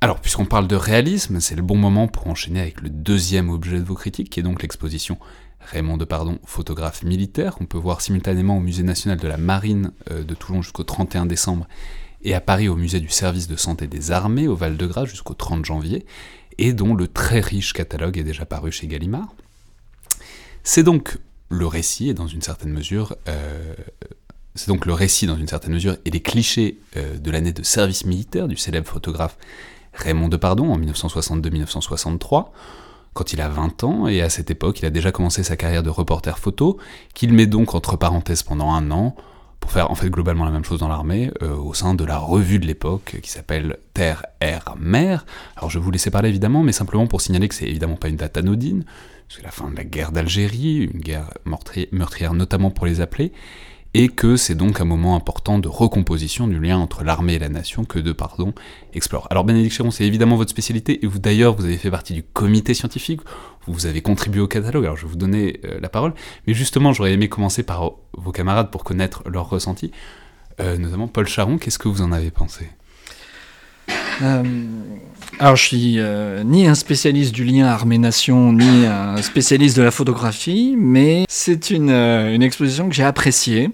[0.00, 3.78] Alors, puisqu'on parle de réalisme, c'est le bon moment pour enchaîner avec le deuxième objet
[3.78, 5.18] de vos critiques, qui est donc l'exposition
[5.60, 10.22] Raymond Depardon, photographe militaire, qu'on peut voir simultanément au Musée national de la Marine euh,
[10.22, 11.66] de Toulon jusqu'au 31 décembre,
[12.22, 15.64] et à Paris au Musée du service de santé des armées au Val-de-Grâce jusqu'au 30
[15.64, 16.04] janvier,
[16.58, 19.34] et dont le très riche catalogue est déjà paru chez Gallimard.
[20.64, 21.18] C'est donc
[21.50, 23.74] le récit, et dans une certaine mesure, euh,
[24.54, 27.62] c'est donc le récit dans une certaine mesure et les clichés euh, de l'année de
[27.62, 29.36] service militaire du célèbre photographe
[29.92, 32.46] Raymond Depardon en 1962-1963,
[33.12, 35.82] quand il a 20 ans, et à cette époque il a déjà commencé sa carrière
[35.82, 36.78] de reporter photo,
[37.12, 39.14] qu'il met donc entre parenthèses pendant un an,
[39.64, 42.18] pour faire en fait globalement la même chose dans l'armée, euh, au sein de la
[42.18, 45.24] revue de l'époque qui s'appelle Terre, Air, Mer.
[45.56, 48.16] Alors je vous laisser parler évidemment, mais simplement pour signaler que c'est évidemment pas une
[48.16, 48.84] date anodine,
[49.30, 51.30] c'est la fin de la guerre d'Algérie, une guerre
[51.92, 53.32] meurtrière notamment pour les appelés,
[53.94, 57.48] et que c'est donc un moment important de recomposition du lien entre l'armée et la
[57.48, 58.52] nation que de pardon
[58.92, 59.26] explore.
[59.30, 62.22] Alors Bénédicte Chéron, c'est évidemment votre spécialité, et vous d'ailleurs, vous avez fait partie du
[62.22, 63.22] comité scientifique,
[63.66, 66.12] vous avez contribué au catalogue, alors je vais vous donner euh, la parole,
[66.46, 69.90] mais justement j'aurais aimé commencer par vos camarades pour connaître leurs ressentis,
[70.60, 72.68] euh, notamment Paul Charon, qu'est-ce que vous en avez pensé?
[74.22, 74.42] Euh,
[75.40, 75.98] alors, je suis
[76.44, 81.90] ni un spécialiste du lien armée-nation, ni un spécialiste de la photographie, mais c'est une,
[82.40, 83.70] exposition que j'ai appréciée.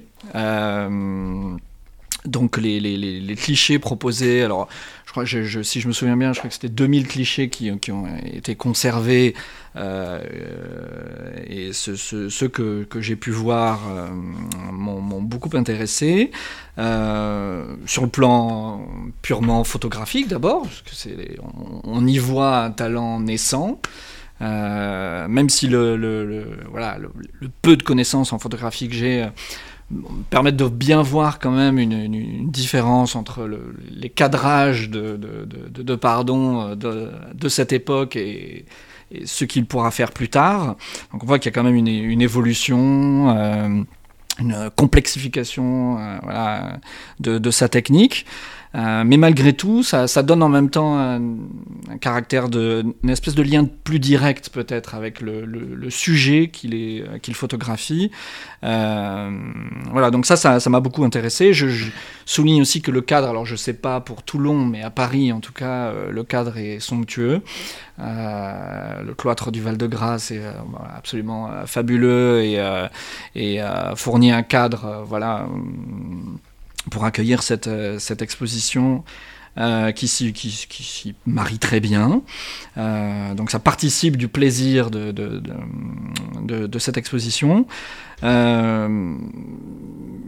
[2.26, 4.68] Donc, les, les, les, clichés proposés, alors,
[5.06, 8.06] je crois, si je me souviens bien, je crois que c'était 2000 clichés qui, ont
[8.24, 9.34] été conservés
[9.76, 10.20] euh,
[11.46, 14.08] et ceux, que, j'ai pu voir euh,
[14.70, 16.30] m'ont beaucoup intéressé.
[16.76, 18.86] sur le plan
[19.22, 21.38] purement photographique d'abord, parce que c'est,
[21.84, 23.80] on, y voit un talent naissant.
[24.40, 27.10] même si le, voilà, le,
[27.62, 29.26] peu de connaissances en photographie que j'ai
[30.30, 33.48] permettre de bien voir quand même une, différence entre
[33.90, 38.64] les cadrages de, pardon euh, de, cette époque et,
[39.24, 40.76] ce qu'il pourra faire plus tard.
[41.12, 43.82] Donc on voit qu'il y a quand même une, évolution, euh,
[44.38, 46.70] une complexification euh,
[47.18, 48.26] de, sa technique.
[48.76, 51.20] Euh, mais malgré tout, ça, donne en même temps un,
[52.00, 58.12] caractère de, une espèce de lien plus direct peut-être avec le, sujet qu'il qu'il photographie.
[58.62, 59.30] Euh,
[59.90, 61.52] voilà, donc ça, ça m'a beaucoup intéressé.
[61.52, 61.90] Je,
[62.26, 65.40] souligne aussi que le cadre, alors je sais pas pour Toulon, mais à Paris en
[65.40, 67.42] tout cas, euh, le cadre est somptueux.
[67.98, 70.42] le cloître du Val-de-Grâce est
[70.96, 72.62] absolument fabuleux et,
[73.34, 73.60] et
[73.96, 75.46] fournit un cadre, voilà
[76.90, 79.04] pour accueillir cette, euh, cette exposition
[79.58, 82.22] euh, qui s'y marie très bien.
[82.78, 85.42] Euh, donc ça participe du plaisir de, de,
[86.42, 87.66] de, de cette exposition.
[88.22, 89.16] Euh,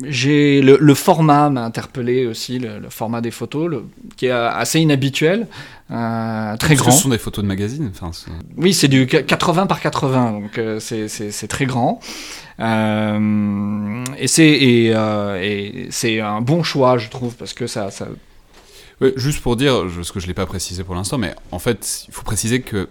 [0.03, 3.85] le, le, format m'a interpellé aussi, le, format des photos, le,
[4.17, 5.47] qui est assez inhabituel,
[5.93, 6.91] euh, très grand.
[6.91, 7.93] ce sont des photos de magazine.
[7.95, 8.11] Enfin,
[8.57, 12.01] oui, c'est du 80 par 80, donc c'est très grand.
[12.63, 18.07] Euh, et c'est et, et c'est un bon choix, je trouve, parce que ça, ça
[19.17, 22.05] juste pour dire, ce que je ne l'ai pas précisé pour l'instant, mais en fait,
[22.09, 22.89] il faut préciser que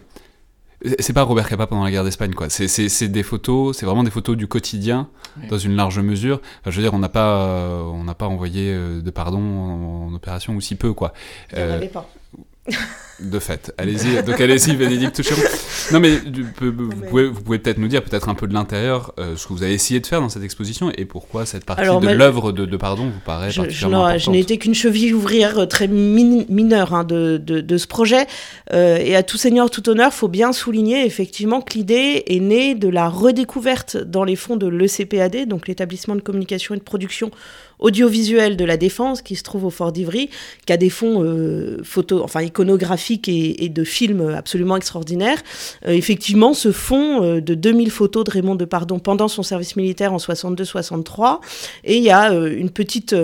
[0.99, 2.49] c'est pas Robert Capa pendant la guerre d'Espagne, quoi.
[2.49, 5.09] C'est des photos, c'est vraiment des photos du quotidien,
[5.49, 6.41] dans une large mesure.
[6.65, 10.13] je veux dire, on n'a pas, euh, on n'a pas envoyé euh, de pardon en,
[10.13, 11.13] opération, ou si peu, quoi.
[11.53, 12.09] Il n'y en avait pas.
[13.21, 14.23] De fait, allez-y.
[14.23, 15.41] Donc allez-y, Bénédicte Chéron.
[15.91, 19.35] Non, mais vous pouvez, vous pouvez peut-être nous dire peut-être un peu de l'intérieur euh,
[19.35, 22.09] ce que vous avez essayé de faire dans cette exposition et pourquoi cette partie de
[22.09, 25.65] l'œuvre de, Pardon vous paraît je, particulièrement je, je n'ai été qu'une cheville ouvrière euh,
[25.65, 28.25] très mineure hein, de, de, ce projet.
[28.73, 32.75] Euh, et à tout seigneur, tout honneur, faut bien souligner effectivement que l'idée est née
[32.75, 37.31] de la redécouverte dans les fonds de l'ECPAD, donc l'établissement de communication et de production
[37.81, 40.29] audiovisuel de la Défense qui se trouve au Fort d'Ivry,
[40.65, 45.41] qui a des fonds euh, photo, enfin iconographiques et, de films absolument extraordinaires.
[45.87, 50.13] Euh, effectivement, ce fonds euh, de 2000 photos de Raymond Depardon pendant son service militaire
[50.13, 51.39] en 62-63,
[51.83, 53.15] et il y a une petite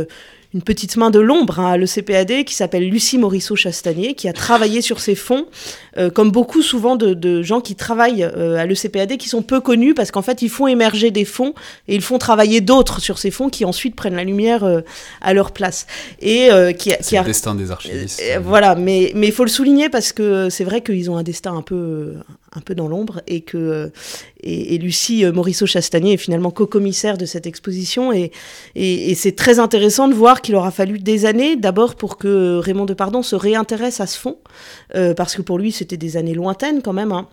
[0.53, 4.81] une petite main de l'ombre hein, à l'ECPAD qui s'appelle Lucie Morisseau-Chastanier, qui a travaillé
[4.81, 5.45] sur ces fonds,
[5.97, 9.93] euh, comme beaucoup souvent de, gens qui travaillent euh, à l'ECPAD qui sont peu connus
[9.93, 11.53] parce qu'en fait ils font émerger des fonds
[11.87, 14.81] et ils font travailler d'autres sur ces fonds qui ensuite prennent la lumière euh,
[15.21, 15.85] à leur place.
[16.21, 18.21] Et qui, qui le destin des archivistes.
[18.41, 21.61] voilà, mais il faut le souligner parce que c'est vrai qu'ils ont un destin un
[21.61, 22.15] peu
[22.57, 23.91] un peu dans l'ombre et que
[24.41, 28.31] et, Lucie euh, Morisseau-Chastanier est finalement co-commissaire de cette exposition et,
[28.75, 32.85] et, c'est très intéressant de voir qu'il aura fallu des années d'abord pour que Raymond
[32.85, 34.37] Depardon se réintéresse à ce fond
[34.95, 37.11] euh, parce que pour lui c'était des années lointaines quand même.
[37.11, 37.27] Hein.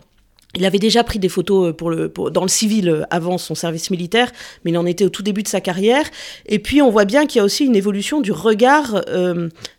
[0.57, 3.89] Il avait déjà pris des photos euh, pour le, dans le civil avant son service
[3.89, 4.31] militaire,
[4.63, 6.05] mais il en était au tout début de sa carrière.
[6.45, 9.01] Et puis on voit bien qu'il y a aussi une évolution du regard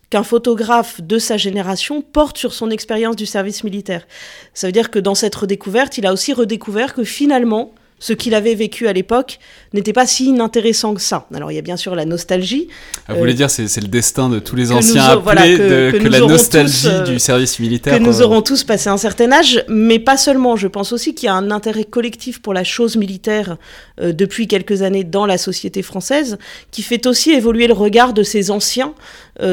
[0.09, 4.07] qu'un photographe de sa génération porte sur son expérience du service militaire.
[4.53, 8.35] Ça veut dire que dans cette redécouverte, il a aussi redécouvert que finalement, ce qu'il
[8.35, 9.39] avait vécu à l'époque
[9.73, 11.27] n'était pas si inintéressant que ça.
[11.33, 12.67] Alors il y a bien sûr la nostalgie.
[13.07, 16.07] Ah, vous voulez euh, dire c'est c'est le destin de tous les anciens appelés que,
[16.07, 17.97] la nostalgie euh, du service militaire.
[17.97, 20.55] Que nous aurons tous passé un certain âge, mais pas seulement.
[20.55, 23.57] Je pense aussi qu'il y a un intérêt collectif pour la chose militaire
[23.99, 26.37] euh, depuis quelques années dans la société française,
[26.71, 28.93] qui fait aussi évoluer le regard de ces anciens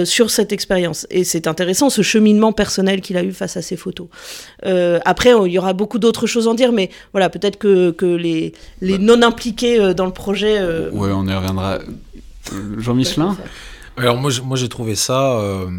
[0.05, 1.07] sur cette expérience.
[1.11, 4.09] Et c'est intéressant ce cheminement personnel qu'il a eu face à ces photos.
[5.05, 8.07] après, il y aura beaucoup d'autres choses à en dire, mais voilà, peut-être que, que
[8.07, 8.45] les
[8.81, 10.59] les, non impliqués euh, dans le projet.
[10.59, 11.79] Euh, ouais, on y reviendra.
[12.77, 13.37] Jean Michelin
[13.97, 15.39] Alors moi, moi j'ai trouvé ça.
[15.39, 15.71] Euh,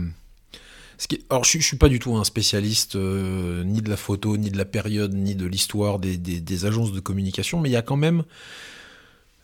[1.29, 4.57] alors je, ne suis pas du tout un spécialiste ni de la photo, ni de
[4.57, 8.23] la période, ni de l'histoire des, agences de communication, mais il y a quand même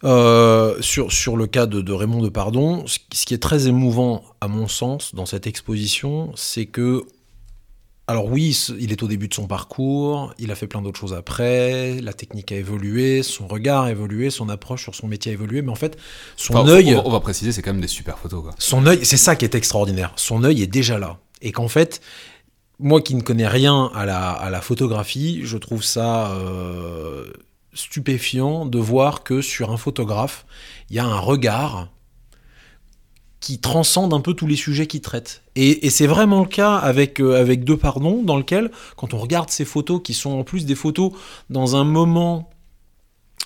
[0.04, 4.48] sur, sur le cas de, de Raymond Depardon, ce, ce qui est très émouvant à
[4.48, 7.06] mon sens dans cette exposition, c'est que
[8.12, 11.14] alors oui, il est au début de son parcours, il a fait plein d'autres choses
[11.14, 15.34] après, la technique a évolué, son regard a évolué, son approche sur son métier a
[15.34, 15.98] évolué, mais en fait,
[16.36, 16.94] son œil...
[17.06, 18.44] On, va préciser, c'est quand même des super photos.
[18.44, 18.52] Quoi.
[18.58, 21.20] Son œil, c'est ça qui est extraordinaire, son œil est déjà là.
[21.42, 22.02] Et qu'en fait,
[22.80, 27.32] moi qui ne connais rien à la, photographie, je trouve ça euh,
[27.74, 30.46] stupéfiant de voir que sur un photographe,
[30.90, 31.88] il y a un regard
[33.40, 35.42] qui transcende un peu tous les sujets qu'il traite.
[35.56, 39.50] Et, c'est vraiment le cas avec, euh, avec Deux Pardons, dans lequel, quand on regarde
[39.50, 41.12] ces photos, qui sont en plus des photos
[41.50, 42.50] dans un moment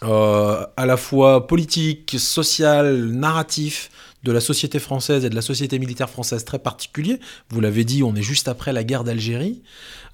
[0.02, 3.90] à la fois politique, social, narratif
[4.24, 7.20] de la société française et de la société militaire française très particulier.
[7.50, 9.64] Vous l'avez dit, on est juste après la guerre d'Algérie.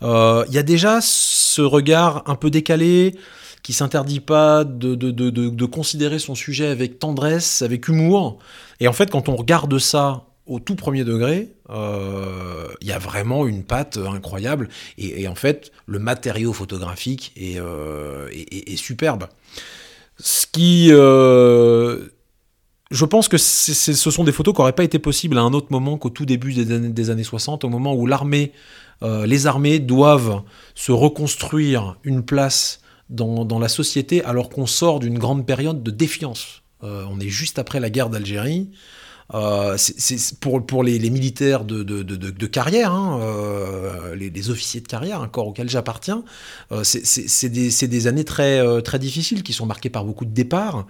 [0.02, 3.16] Il y a déjà ce regard un peu décalé,
[3.64, 8.40] qui s'interdit pas de, de, de, de, considérer son sujet avec tendresse, avec humour.
[8.80, 12.98] Et en fait, quand on regarde ça au tout premier degré, euh, il y a
[12.98, 14.70] vraiment une patte incroyable.
[14.98, 19.28] Et, en fait, le matériau photographique est, euh, est, superbe.
[20.18, 20.90] Ce qui...
[20.92, 22.08] Euh,
[22.90, 25.68] je pense que ce sont des photos qui n'auraient pas été possibles à un autre
[25.70, 28.52] moment qu'au tout début des années, des années 60, au moment où l'armée,
[29.02, 30.42] les armées doivent
[30.76, 36.64] se reconstruire une place dans, la société alors qu'on sort d'une grande période de défiance.
[36.84, 38.72] Euh, on est juste après la guerre d'Algérie.
[39.34, 45.48] Euh, c'est pour, les, militaires de, carrière, hein, euh, les, officiers de carrière, un corps
[45.48, 46.24] auquel j'appartiens,
[46.84, 50.86] c'est des, des, années très, très difficiles qui sont marquées par beaucoup de départs,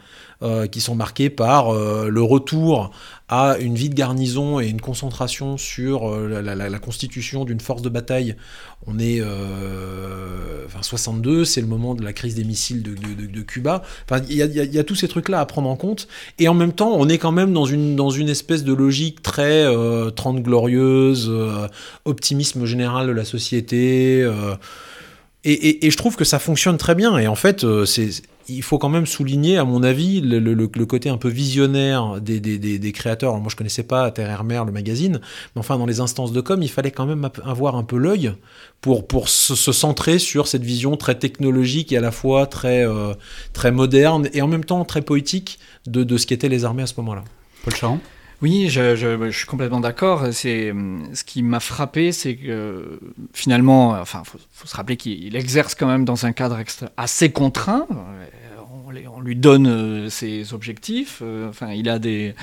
[0.71, 2.91] qui sont marquées par le retour
[3.31, 7.87] à une vie de garnison et une concentration sur euh, la, constitution d'une force de
[7.87, 8.35] bataille.
[8.87, 13.83] On est euh, enfin 62, c'est le moment de la crise des missiles de, Cuba.
[14.03, 16.09] Enfin, il y, a, tous ces trucs-là à prendre en compte.
[16.39, 19.21] Et en même temps, on est quand même dans une, dans une espèce de logique
[19.21, 21.69] très euh, trente glorieuse, euh,
[22.03, 24.29] optimisme général de la société.
[25.45, 27.17] Et, et, je trouve que ça fonctionne très bien.
[27.17, 28.09] Et en fait, c'est
[28.55, 33.37] il faut quand même souligner, à mon avis, le, côté un peu visionnaire des, créateurs.
[33.37, 35.19] moi, je connaissais pas Terre Hermer, le magazine,
[35.55, 38.33] mais enfin, dans les instances de com, il fallait quand même avoir un peu l'œil
[38.81, 43.13] pour, pour se, centrer sur cette vision très technologique et à la fois très, euh,
[43.53, 46.87] très moderne et en même temps très poétique de, de ce qu'étaient les armées à
[46.87, 47.23] ce moment-là.
[47.63, 47.99] Paul Charon?
[48.41, 50.25] Oui, je, je, je, suis complètement d'accord.
[50.31, 50.73] C'est
[51.13, 52.99] ce qui m'a frappé, c'est que
[53.33, 56.57] finalement, enfin, faut, faut se rappeler qu'il exerce quand même dans un cadre
[56.97, 57.85] assez contraint.
[59.13, 61.19] On, lui donne euh, ses objectifs.
[61.21, 62.33] Euh, enfin, il a des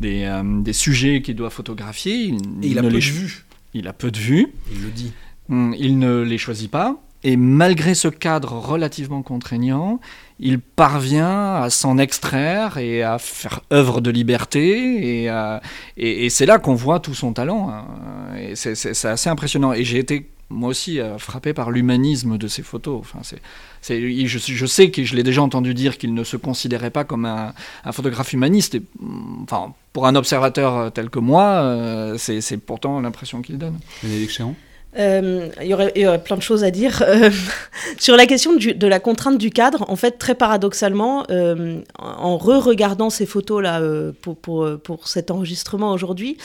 [0.00, 2.14] des, euh, des sujets qu'il doit photographier.
[2.14, 3.44] Il, il a peu de vues.
[3.74, 4.48] Il a peu de vues.
[4.72, 5.12] Il le dit.
[5.48, 7.00] Hum, il ne les choisit pas.
[7.26, 9.98] Et malgré ce cadre relativement contraignant,
[10.38, 15.24] il parvient à s'en extraire et à faire œuvre de liberté.
[15.96, 17.68] Et, c'est là qu'on voit tout son talent.
[17.68, 17.84] Hein.
[18.54, 19.72] C'est assez impressionnant.
[19.72, 23.02] Et j'ai été moi aussi euh, frappé par l'humanisme de ses photos.
[23.82, 27.52] Je, sais que je l'ai déjà entendu dire qu'il ne se considérait pas comme un,
[27.90, 28.78] photographe humaniste.
[29.42, 33.80] Enfin, pour un observateur tel que moi, euh, c'est, pourtant l'impression qu'il donne.
[34.04, 34.54] Bénédicte Chéron?
[34.98, 37.02] Euh, il, y aurait, plein de choses à dire.
[37.06, 37.30] Euh,
[37.98, 43.10] sur la question de la contrainte du cadre, en fait, très paradoxalement, euh, en re-regardant
[43.10, 43.80] ces photos-là
[44.22, 46.36] pour, pour, pour, cet enregistrement aujourd'hui,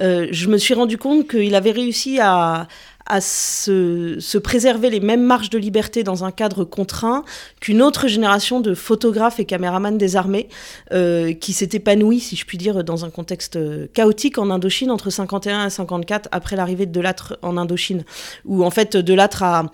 [0.00, 2.68] je me suis rendu compte qu'il avait réussi à,
[3.10, 7.24] à se, préserver les mêmes marges de liberté dans un cadre contraint
[7.60, 10.48] qu'une autre génération de photographes et caméramans des armées
[10.92, 14.92] euh, qui s'est épanouie, si je puis dire, dans un contexte euh, chaotique en Indochine
[14.92, 18.04] entre 51 et 54 après l'arrivée de Delattre en Indochine,
[18.44, 19.64] où en fait Delattre a,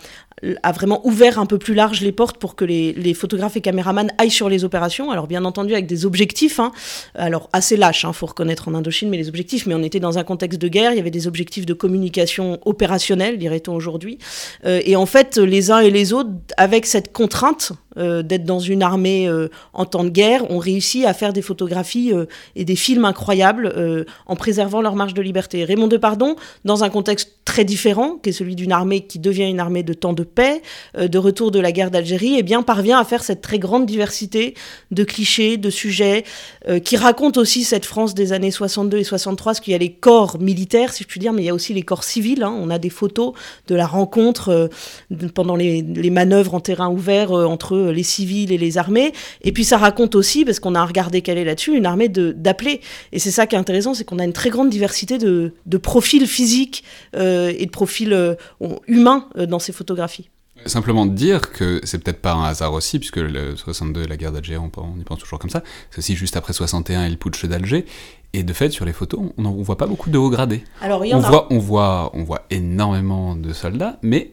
[0.62, 4.10] a vraiment ouvert un peu plus large les portes pour que les, photographes et caméramans
[4.18, 5.10] aillent sur les opérations.
[5.10, 6.72] Alors bien entendu avec des objectifs, hein.
[7.14, 10.18] alors assez lâches, hein, faut reconnaître en Indochine, mais les objectifs, mais on était dans
[10.18, 14.18] un contexte de guerre, il y avait des objectifs de communication opérationnelle, dirait-on aujourd'hui.
[14.66, 18.58] Euh, et en fait, les uns et les autres, avec cette contrainte, euh, d'être dans
[18.58, 22.66] une armée euh, en temps de guerre, ont réussi à faire des photographies euh, et
[22.66, 23.74] des films incroyables
[24.26, 25.64] en préservant leur marge de liberté.
[25.64, 29.60] Raymond Depardon, dans un contexte très différent, qui est celui d'une armée qui devient une
[29.60, 30.62] armée de temps de paix,
[30.98, 34.54] de retour de la guerre d'Algérie, eh bien parvient à faire cette très grande diversité
[34.90, 36.24] de clichés, de sujets,
[36.84, 39.92] qui raconte aussi cette France des années 62 et 63, parce qu'il y a les
[39.92, 42.42] corps militaires, si je puis dire, mais il y a aussi les corps civils.
[42.42, 42.54] Hein.
[42.58, 43.32] On a des photos
[43.68, 44.70] de la rencontre
[45.34, 49.12] pendant les, manœuvres en terrain ouvert entre les civils et les armées.
[49.42, 52.80] Et puis ça raconte aussi, parce qu'on a regardé quelle est là-dessus, une armée d'appelés.
[53.12, 56.26] Et c'est ça qui est intéressant, c'est qu'on a une très grande diversité de, profils
[56.26, 56.84] physiques
[57.14, 58.34] euh, et de profils euh,
[58.86, 60.15] humains euh, dans ces photographies.
[60.64, 64.32] Simplement de dire que c'est peut-être pas un hasard aussi, puisque le 62, la guerre
[64.32, 65.62] d'Alger, on, y pense toujours comme ça.
[65.90, 67.84] C'est aussi juste après 61 et le putsch d'Alger.
[68.32, 70.64] Et de fait, sur les photos, on ne voit pas beaucoup de hauts gradés.
[70.80, 74.32] Alors, on, Voit, on, voit, on voit énormément de soldats, mais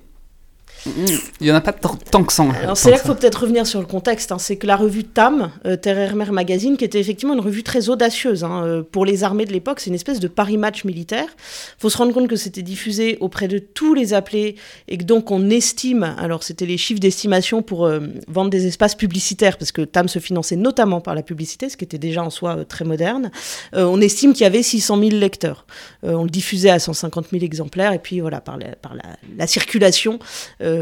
[0.85, 2.43] il n'y en a pas tant que ça.
[2.61, 4.31] Alors c'est là qu'il faut peut-être revenir sur le contexte.
[4.31, 4.37] Hein.
[4.37, 7.89] C'est que la revue TAM, euh, Terre Hermer Magazine, qui était effectivement une revue très
[7.89, 11.27] audacieuse hein, euh, pour les armées de l'époque, c'est une espèce de Paris match militaire.
[11.29, 14.55] Il faut se rendre compte que c'était diffusé auprès de tous les appelés
[14.87, 18.95] et que donc on estime, alors c'était les chiffres d'estimation pour euh, vendre des espaces
[18.95, 22.29] publicitaires, parce que TAM se finançait notamment par la publicité, ce qui était déjà en
[22.29, 23.31] soi euh, très moderne.
[23.73, 25.65] on estime qu'il y avait 600 000 lecteurs.
[26.03, 29.03] on le diffusait à 150 000 exemplaires et puis voilà, par la, par la,
[29.37, 30.19] la circulation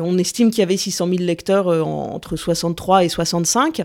[0.01, 3.81] on estime qu'il y avait 600 000 lecteurs entre 63 et 65,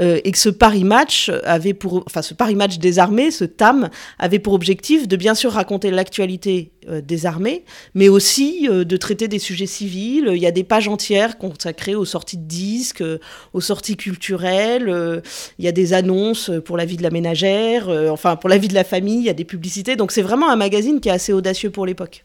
[0.00, 3.90] et que ce Paris Match avait pour, enfin ce Paris Match des armées, ce TAM,
[4.18, 9.38] avait pour objectif de bien sûr raconter l'actualité des armées, mais aussi de traiter des
[9.38, 10.30] sujets civils.
[10.34, 13.04] Il y a des pages entières consacrées aux sorties de disques,
[13.52, 15.22] aux sorties culturelles.
[15.58, 18.68] il y a des annonces pour la vie de la ménagère, enfin pour la vie
[18.68, 19.18] de la famille.
[19.18, 19.96] Il y a des publicités.
[19.96, 22.24] Donc c'est vraiment un magazine qui est assez audacieux pour l'époque.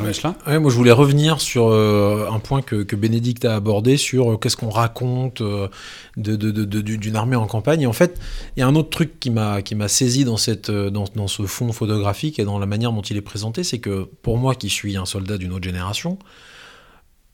[0.00, 4.36] Moi je voulais revenir sur euh, un point que, que, Bénédicte a abordé sur euh,
[4.36, 5.68] qu'est-ce qu'on raconte euh,
[6.16, 7.86] de, d'une armée en campagne.
[7.86, 8.18] En fait,
[8.56, 11.28] il y a un autre truc qui m'a, qui m'a saisi dans, cette, dans, dans,
[11.28, 14.54] ce fond photographique et dans la manière dont il est présenté, c'est que pour moi
[14.54, 16.18] qui suis un soldat d'une autre génération,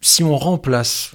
[0.01, 1.15] si on remplace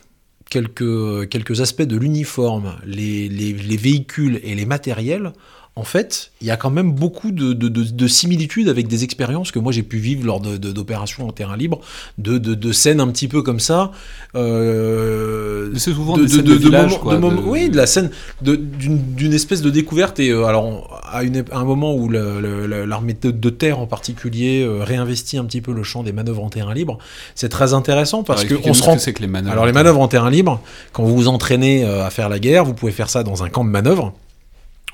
[0.50, 5.34] quelques, quelques aspects de l'uniforme, les, les, les véhicules et les matériels,
[5.80, 9.72] en fait, il y a quand même beaucoup de, similitudes avec des expériences que moi
[9.72, 11.80] j'ai pu vivre lors d'opérations en terrain libre,
[12.18, 13.92] de, scènes un petit peu comme ça.
[14.36, 18.12] Euh, c'est souvent des scènes de, village, quoi, Oui, de la scène
[18.42, 20.20] d'une espèce de découverte.
[20.20, 25.46] Et euh, alors, à, un moment où l'armée de, terre en particulier euh, réinvestit un
[25.46, 26.98] petit peu le champ des manœuvres en terrain libre,
[27.36, 28.98] c'est très intéressant parce que on se rend.
[28.98, 30.60] Que les manœuvres alors les manœuvres en terrain libre,
[30.92, 33.64] quand vous vous entraînez à faire la guerre, vous pouvez faire ça dans un camp
[33.64, 34.14] de manœuvre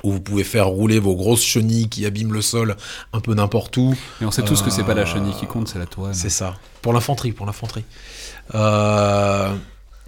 [0.05, 2.75] où vous pouvez faire rouler vos grosses chenilles qui abîment le sol
[3.13, 3.95] un peu n'importe où.
[4.21, 6.15] Mais on sait tous que c'est pas la chenille qui compte, c'est la tourelle.
[6.15, 6.55] C'est ça.
[6.81, 7.83] Pour l'infanterie, pour l'infanterie.
[8.53, 9.53] Euh,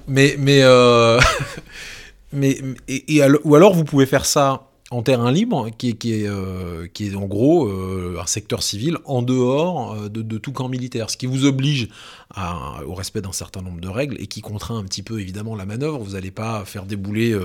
[0.07, 1.19] mais mais euh,
[2.31, 6.27] mais et, ou alors vous pouvez faire ça en terrain libre, qui est, qui est,
[6.27, 11.17] euh, en gros euh, un secteur civil en dehors euh, de, tout camp militaire, ce
[11.17, 11.89] qui vous oblige
[12.85, 15.65] au respect d'un certain nombre de règles et qui contraint un petit peu évidemment la
[15.65, 15.99] manœuvre.
[15.99, 17.35] Vous n'allez pas faire débouler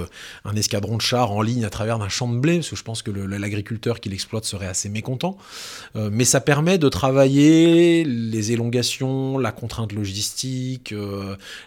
[0.44, 2.82] un escadron de chars en ligne à travers d'un champ de blé, parce que je
[2.82, 5.38] pense que l'agriculteur qui l'exploite serait assez mécontent.
[5.94, 10.92] mais ça permet de travailler les élongations, la contrainte logistique,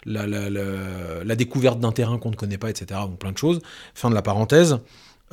[0.06, 3.00] la, la, la, découverte d'un terrain qu'on ne connaît pas, etc.
[3.06, 3.62] Donc plein de choses.
[3.96, 4.78] Fin de la parenthèse.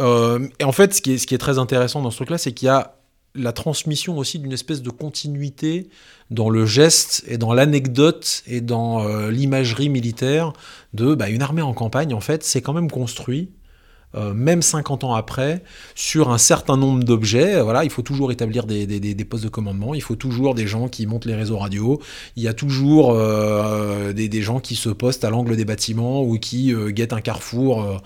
[0.01, 2.71] Euh, et en fait, ce qui, est, très intéressant dans ce truc-là, c'est qu'il y
[2.71, 2.97] a
[3.35, 5.89] la transmission aussi d'une espèce de continuité
[6.31, 10.53] dans le geste et dans l'anecdote et dans euh, l'imagerie militaire
[10.93, 13.51] de bah, une armée en campagne, en fait, c'est quand même construit.
[14.15, 15.63] Euh, même 50 ans après,
[15.95, 17.63] sur un certain nombre d'objets.
[17.63, 21.07] Voilà, il faut toujours établir des, postes de commandement, il faut toujours des gens qui
[21.07, 21.99] montent les réseaux radio,
[22.37, 23.17] il y a toujours
[24.13, 28.03] des, gens qui se postent à l'angle des bâtiments ou qui guettent un carrefour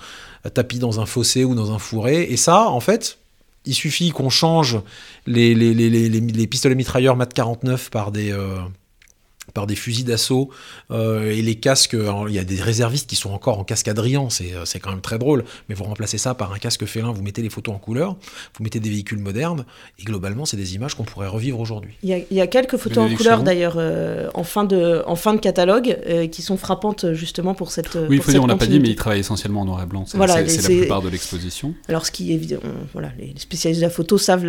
[0.51, 2.23] tapis dans un fossé ou dans un fourré.
[2.25, 3.19] Et ça, en fait,
[3.65, 4.79] il suffit qu'on change
[5.27, 8.59] les, pistolets mitrailleurs MAT 49 par des, euh,
[9.57, 10.51] par des fusils d'assaut
[10.91, 11.97] euh, et les casques.
[12.29, 15.01] il y a des réservistes qui sont encore en casque Adrien, euh, c'est quand même
[15.01, 17.79] très drôle, mais vous remplacez ça par un casque félin, vous mettez les photos en
[17.79, 18.17] couleur,
[18.59, 19.65] vous mettez des véhicules modernes,
[19.99, 21.95] et globalement, c'est des images qu'on pourrait revivre aujourd'hui.
[22.03, 25.41] Il, y a quelques photos en couleur d'ailleurs euh, en, fin de, en fin de
[25.41, 25.97] catalogue
[26.31, 27.95] qui sont frappantes justement pour cette.
[27.95, 29.87] Oui, il faut dire, on l'a pas dit, mais il travaille essentiellement en noir et
[29.87, 30.05] blanc.
[30.07, 31.73] C'est la plupart de l'exposition.
[31.89, 32.61] Alors, ce qui est évident,
[32.93, 34.45] voilà, les spécialistes de la photo savent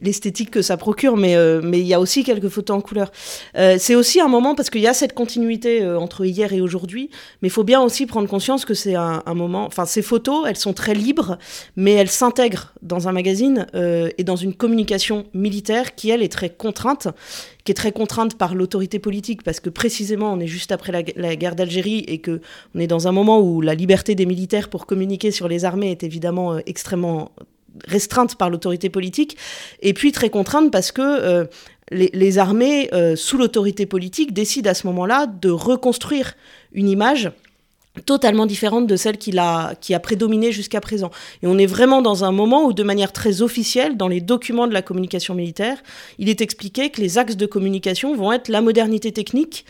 [0.00, 3.12] l'esthétique que ça procure, mais, mais il y a aussi quelques photos en couleur.
[3.54, 7.10] c'est aussi un parce qu'il y a cette continuité euh, entre hier et aujourd'hui,
[7.42, 9.66] mais il faut bien aussi prendre conscience que c'est un, moment.
[9.66, 11.38] Enfin, ces photos, elles sont très libres,
[11.76, 16.32] mais elles s'intègrent dans un magazine euh, et dans une communication militaire qui, elle, est
[16.32, 17.08] très contrainte
[17.64, 21.36] qui est très contrainte par l'autorité politique parce que précisément on est juste après la,
[21.36, 22.40] guerre d'Algérie et que
[22.74, 25.90] on est dans un moment où la liberté des militaires pour communiquer sur les armées
[25.90, 27.32] est évidemment euh, extrêmement
[27.86, 29.36] restreinte par l'autorité politique,
[29.82, 31.46] et puis très contrainte parce que
[31.90, 36.34] les, armées, euh, sous l'autorité politique, décident à ce moment-là de reconstruire
[36.72, 37.30] une image
[38.04, 41.10] totalement différente de celle qui a, qui a prédominé jusqu'à présent.
[41.42, 44.66] Et on est vraiment dans un moment où, de manière très officielle, dans les documents
[44.66, 45.78] de la communication militaire,
[46.18, 49.64] il est expliqué que les axes de communication vont être la modernité technique,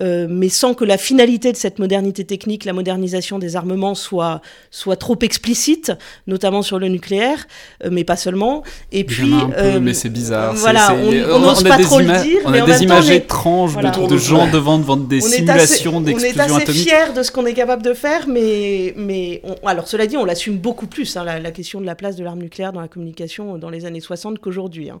[0.00, 4.40] euh, mais sans que la finalité de cette modernité technique, la modernisation des armements, soit,
[4.70, 5.92] soit trop explicite,
[6.26, 7.46] notamment sur le nucléaire,
[7.84, 8.62] euh, mais pas seulement.
[8.92, 10.54] Et puis, euh, mais c'est bizarre.
[10.54, 12.40] Voilà, on n'ose pas trop le dire.
[12.44, 16.52] On a des images étranges de, gens devant, devant des simulations d'explosion atomique.
[16.52, 20.06] On est assez fiers de ce qu'on est capable de faire, mais, mais alors cela
[20.06, 22.80] dit, on l'assume beaucoup plus, hein, la, question de la place de l'arme nucléaire dans
[22.80, 24.90] la communication dans les années 60 qu'aujourd'hui.
[24.90, 24.98] Hein.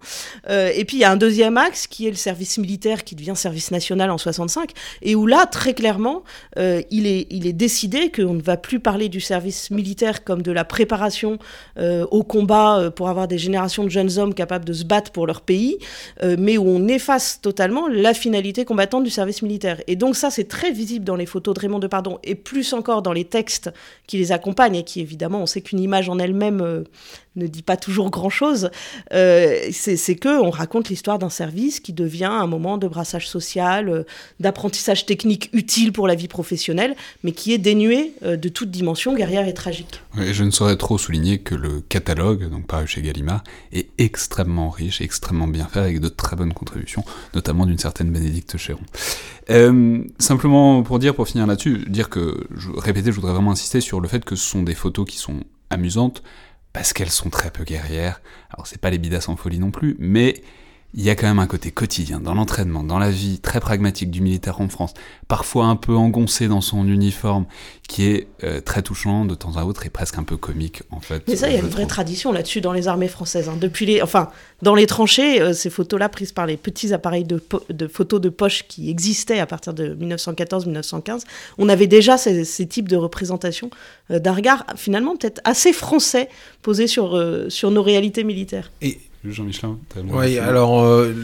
[0.48, 3.34] et puis il y a un deuxième axe qui est le service militaire qui devient
[3.34, 4.70] service national en 65
[5.02, 6.22] et où là, très clairement,
[6.58, 10.42] euh, il, est, il est décidé qu'on ne va plus parler du service militaire comme
[10.42, 11.38] de la préparation
[11.78, 15.12] euh, au combat euh, pour avoir des générations de jeunes hommes capables de se battre
[15.12, 15.78] pour leur pays,
[16.22, 19.80] mais où on efface totalement la finalité combattante du service militaire.
[19.86, 23.02] Et donc ça, c'est très visible dans les photos de Raymond Depardon, et plus encore
[23.02, 23.70] dans les textes
[24.06, 26.84] qui les accompagnent, et qui évidemment, on sait qu'une image en elle-même
[27.36, 28.70] ne dit pas toujours grand-chose,
[29.12, 33.88] euh, c'est que on raconte l'histoire d'un service qui devient un moment de brassage social,
[33.88, 34.04] euh,
[34.40, 39.14] d'apprentissage technique utile pour la vie professionnelle, mais qui est dénué euh, de toute dimension
[39.14, 40.00] guerrière et tragique.
[40.16, 45.00] je ne saurais trop souligner que le catalogue, donc paru chez Gallimard, est extrêmement riche
[45.00, 47.04] et extrêmement bien fait, avec de très bonnes contributions,
[47.34, 48.80] notamment d'une certaine Bénédicte Chéron.
[50.18, 54.00] simplement pour dire, pour finir là-dessus, dire que, je, répéter, je voudrais vraiment insister sur
[54.00, 56.22] le fait que ce sont des photos qui sont amusantes,
[56.74, 58.20] parce qu'elles sont très peu guerrières.
[58.50, 60.42] Alors c'est pas les bidasses en folie non plus, mais
[60.96, 64.12] il y a quand même un côté quotidien, dans l'entraînement, dans la vie très pragmatique
[64.12, 64.94] du militaire en France,
[65.26, 67.46] parfois un peu engoncé dans son uniforme,
[67.88, 71.00] qui est euh, très touchant de temps à autre et presque un peu comique en
[71.00, 71.24] fait.
[71.26, 73.48] Mais ça, il y a une vraie tradition là-dessus dans les armées françaises.
[73.48, 73.56] Hein.
[73.60, 74.30] Depuis les, enfin,
[74.62, 78.28] dans les tranchées, euh, ces photos-là prises par les petits appareils de, de, photos de
[78.28, 81.22] poche qui existaient à partir de 1914-1915,
[81.58, 83.70] on avait déjà ces, types de représentations
[84.12, 86.28] euh, d'un regard finalement peut-être assez français
[86.62, 88.70] posé sur, sur nos réalités militaires.
[88.80, 88.98] Et
[89.32, 89.70] Jean-Michel
[90.10, 91.14] Oui, alors euh,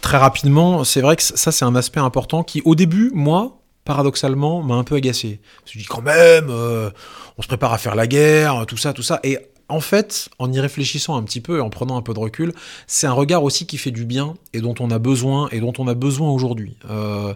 [0.00, 4.62] très rapidement, c'est vrai que ça c'est un aspect important qui au début, moi, paradoxalement,
[4.62, 5.40] m'a un peu agacé.
[5.66, 6.90] Je me dis quand même, euh,
[7.36, 9.20] on se prépare à faire la guerre, tout ça, tout ça.
[9.24, 9.38] Et
[9.68, 12.52] en fait, en y réfléchissant un petit peu et en prenant un peu de recul,
[12.86, 15.72] c'est un regard aussi qui fait du bien et dont on a besoin et dont
[15.78, 16.76] on a besoin aujourd'hui.
[16.90, 17.34] Euh,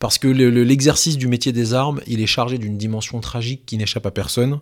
[0.00, 4.06] parce que l'exercice du métier des armes, il est chargé d'une dimension tragique qui n'échappe
[4.06, 4.60] à personne.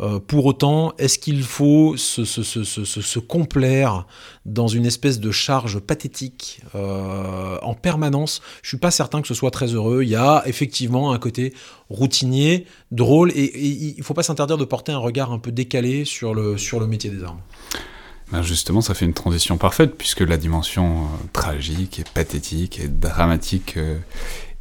[0.00, 4.06] Euh, pour autant, est-ce qu'il faut se, complaire
[4.44, 8.40] dans une espèce de charge pathétique euh, en permanence?
[8.62, 10.04] Je suis pas certain que ce soit très heureux.
[10.04, 11.52] Il y a effectivement un côté
[11.90, 16.04] routinier, drôle, et, et il faut pas s'interdire de porter un regard un peu décalé
[16.04, 17.40] sur le, sur le métier des armes.
[18.30, 22.88] Ben justement, ça fait une transition parfaite, puisque la dimension euh, tragique et pathétique et
[22.88, 23.78] dramatique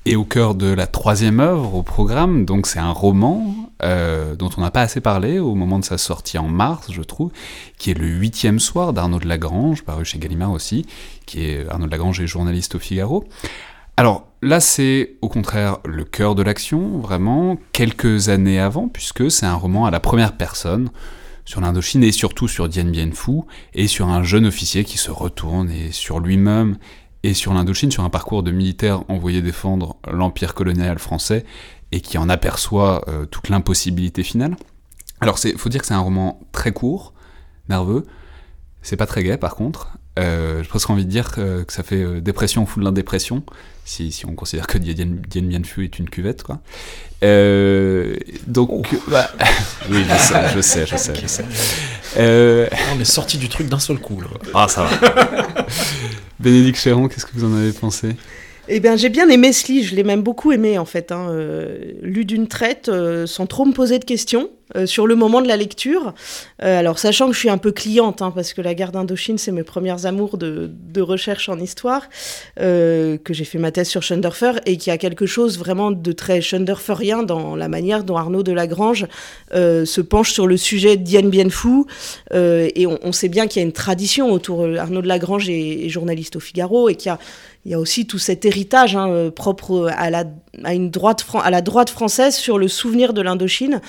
[0.06, 2.46] et au cœur de la troisième œuvre au programme.
[2.46, 5.98] Donc c'est un roman euh, dont on n'a pas assez parlé au moment de sa
[5.98, 7.32] sortie en mars, je trouve,
[7.78, 10.86] qui est le huitième soir d'Arnaud de Lagrange, paru chez Gallimard aussi,
[11.26, 13.26] qui est Arnaud de Lagrange journaliste au Figaro.
[13.98, 19.46] Alors là, c'est au contraire le cœur de l'action, vraiment, quelques années avant, puisque c'est
[19.46, 20.90] un roman à la première personne
[21.46, 23.42] sur l'Indochine et surtout sur Dien Bien Phu
[23.74, 26.78] et sur un jeune officier qui se retourne et sur lui-même
[27.26, 31.44] et sur l'Indochine, sur un parcours de militaires envoyés défendre l'empire colonial français
[31.92, 34.56] et qui en aperçoit euh, toute l'impossibilité finale.
[35.22, 37.14] Alors, il faut dire que c'est un roman très court,
[37.68, 38.06] nerveux.
[38.84, 39.98] C'est pas très gai, par contre.
[40.20, 43.44] Euh, J'ai presque envie de dire que, ça fait euh, dépression au fond de l'indépression,
[43.86, 46.60] si, si on considère que Dien, Bien Phu est une cuvette, quoi.
[47.24, 48.16] Euh,
[48.46, 48.98] donc, oh.
[49.08, 49.32] bah,
[49.90, 51.46] oui, je sais, je sais, je sais, je sais.
[52.96, 54.28] On est sorti du truc d'un seul coup, là.
[54.54, 55.66] Ah, ça va.
[56.40, 58.16] Bénédicte Chéron, qu'est-ce que vous en avez pensé?
[58.68, 61.28] Eh bien, j'ai bien aimé ce livre, je l'ai même beaucoup aimé en fait, hein,
[61.30, 64.50] euh, lu d'une traite, euh, sans trop me poser de questions.
[64.76, 66.16] Euh, sur le moment de la lecture.
[66.58, 69.52] Alors, sachant que je suis un peu cliente, hein, parce que la guerre d'Indochine, c'est
[69.52, 72.10] mes premières amours de, recherche en histoire,
[72.58, 76.42] que j'ai fait ma thèse sur Schunderfer, et qu'il a quelque chose vraiment de très
[76.42, 79.06] Schunderferien dans la manière dont Arnaud de Lagrange
[79.54, 81.84] se penche sur le sujet Bien Phu.
[82.34, 84.66] et on, sait bien qu'il y a une tradition autour.
[84.80, 87.20] Arnaud de Lagrange est, journaliste au Figaro, et qu'il a
[87.66, 90.24] il y a aussi tout cet héritage hein, propre à la,
[90.64, 93.82] à, une droite, à la droite française sur le souvenir de l'Indochine,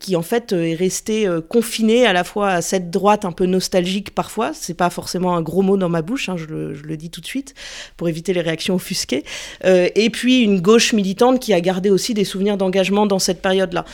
[0.00, 3.32] qui en fait euh, est resté euh, confiné à la fois à cette droite un
[3.32, 6.96] peu nostalgique parfois, c'est pas forcément un gros mot dans ma bouche, hein, je, le,
[6.96, 7.54] dis tout de suite,
[7.96, 9.24] pour éviter les réactions offusquées,
[9.64, 13.42] euh, et puis une gauche militante qui a gardé aussi des souvenirs d'engagement dans cette
[13.42, 13.84] période-là.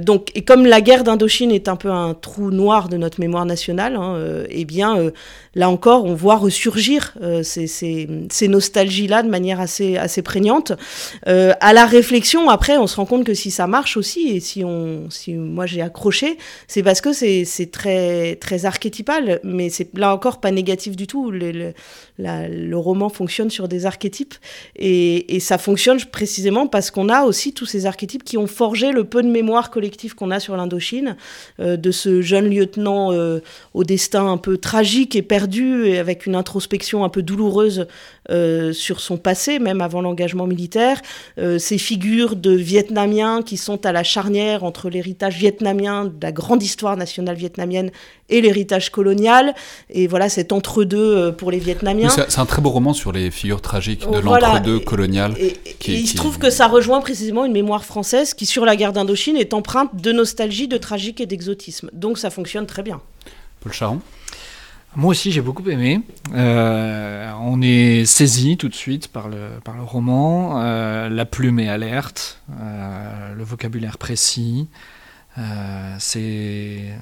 [0.00, 3.46] donc, et comme la guerre d'Indochine est un peu un trou noir de notre mémoire
[3.46, 5.10] nationale, hein, eh bien,
[5.54, 10.72] là encore, on voit ressurgir ces, ces, ces nostalgies-là de manière assez, assez prégnante.
[11.26, 14.64] à la réflexion, après, on se rend compte que si ça marche aussi, et si
[14.64, 15.08] on...
[15.10, 20.40] Si moi j'ai accroché, c'est parce que c'est très, très archétypal, mais c'est là encore
[20.40, 21.32] pas négatif du tout.
[22.74, 24.34] Roman fonctionne sur des archétypes.
[24.76, 28.92] Et, et ça fonctionne précisément parce qu'on a aussi tous ces archétypes qui ont forgé
[28.92, 31.16] le peu de mémoire collective qu'on a sur l'Indochine,
[31.60, 33.40] euh, de ce jeune lieutenant euh,
[33.74, 37.86] au destin un peu tragique et perdu, et avec une introspection un peu douloureuse
[38.30, 41.00] euh, sur son passé, même avant l'engagement militaire,
[41.58, 46.62] ces figures de Vietnamiens qui sont à la charnière entre l'héritage vietnamien de la grande
[46.62, 47.90] histoire nationale vietnamienne
[48.28, 49.54] et l'héritage colonial,
[49.88, 52.08] et voilà cet entre-deux pour les Vietnamiens.
[52.08, 55.34] C'est un très beau roman sur les figures tragiques de l'entre-deux colonial.
[55.38, 55.56] Et,
[55.86, 59.36] il se trouve que ça rejoint précisément une mémoire française qui, sur la guerre d'Indochine,
[59.36, 61.90] est empreinte de nostalgie, de tragique et d'exotisme.
[61.92, 63.00] Donc ça fonctionne très bien.
[63.60, 64.00] Paul Charon?
[64.96, 66.00] Moi aussi, j'ai beaucoup aimé.
[66.34, 70.62] Euh, on est saisi tout de suite par le, par le roman.
[70.62, 74.68] Euh, la plume est alerte, euh, le vocabulaire précis.
[75.98, 76.92] c'est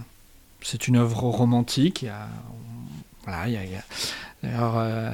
[0.60, 2.04] c'est une œuvre romantique.
[3.24, 3.82] Voilà, il y a,
[4.44, 5.10] alors, euh,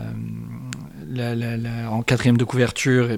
[1.89, 3.09] en quatrième de couverture,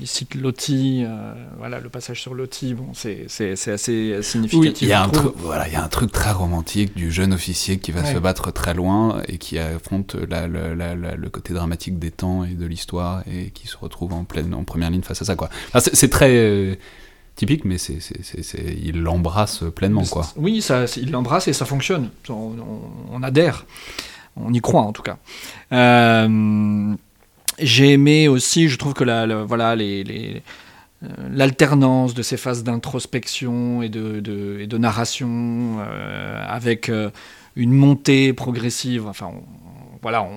[0.00, 4.82] il cite Loti, euh, voilà, le passage sur Loti, bon, c'est assez significatif.
[4.82, 7.34] il y, a un truc, voilà, il y a un truc très romantique du jeune
[7.34, 12.44] officier qui va se battre très loin et qui affronte le côté dramatique des temps
[12.44, 15.36] et de l'histoire et qui se retrouve en, pleine, en première ligne face à ça.
[15.78, 16.76] c'est très euh,
[17.36, 17.98] typique, mais c'est,
[18.82, 20.04] il l'embrasse pleinement.
[20.04, 20.26] Quoi.
[20.36, 22.08] Oui, ça, il l'embrasse et ça fonctionne.
[22.30, 23.66] on adhère.
[24.36, 25.18] On y croit en tout cas.
[25.72, 26.94] Euh,
[27.58, 30.40] j'ai aimé aussi, je trouve que la, voilà, euh,
[31.30, 36.90] l'alternance de ces phases d'introspection et de, de, narration euh, avec
[37.56, 39.06] une montée progressive.
[39.06, 39.32] Enfin,
[40.02, 40.28] voilà,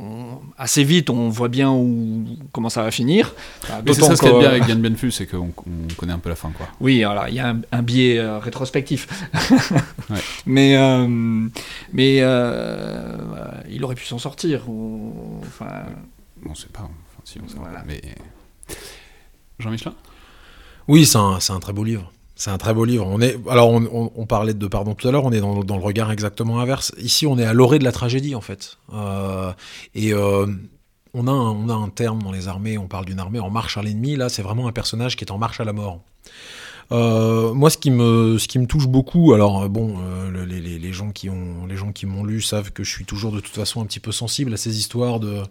[0.60, 3.34] assez vite, on voit bien où, comment ça va finir.
[3.84, 5.52] Mais c'est ça ce qui est bien avec Yann Benfus, c'est qu'on
[5.98, 6.52] connaît un peu la fin.
[6.52, 6.68] Quoi.
[6.80, 9.08] Oui, il y a un, biais euh, rétrospectif.
[10.46, 11.08] Mais, euh,
[11.92, 13.18] mais euh,
[13.68, 14.62] il aurait pu s'en sortir.
[15.42, 15.86] enfin...
[16.46, 16.88] On ne sait pas.
[17.24, 17.58] si on sait
[17.88, 18.02] Mais...
[19.58, 19.94] Jean-Michel
[20.88, 22.12] Oui, c'est un, un très beau livre.
[22.36, 23.08] C'est un très beau livre.
[23.08, 26.12] On est, alors, on, parlait de pardon tout à l'heure, on est dans, le regard
[26.12, 26.94] exactement inverse.
[26.98, 28.78] Ici, on est à l'orée de la tragédie, en fait.
[28.94, 29.54] Euh,
[29.94, 30.46] et euh,
[31.14, 33.50] on, a un, on a un terme dans les armées, on parle d'une armée en
[33.50, 34.18] marche à l'ennemi.
[34.18, 36.02] Là, c'est vraiment un personnage qui est en marche à la mort.
[36.92, 39.96] Euh, moi, ce qui me, ce qui me touche beaucoup, alors bon,
[40.34, 43.40] les, gens qui ont, les gens qui m'ont lu savent que je suis toujours de
[43.40, 45.42] toute façon un petit peu sensible à ces histoires de,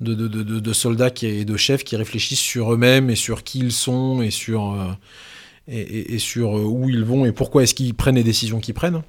[0.00, 3.70] de, de, de soldats et de chefs qui réfléchissent sur eux-mêmes et sur qui ils
[3.70, 4.74] sont et sur
[5.68, 9.02] et, sur euh, où ils vont et pourquoi est-ce qu'ils prennent les décisions qu'ils prennent.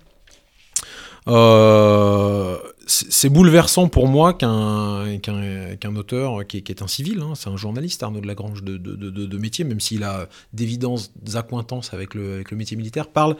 [1.27, 5.05] Euh, c'est bouleversant pour moi qu'un
[5.95, 9.37] auteur qui est, un civil, hein, c'est un journaliste, Arnaud de Lagrange de, de, de,
[9.37, 13.37] métier, même s'il a d'évidence accointances avec le, avec le métier militaire, parle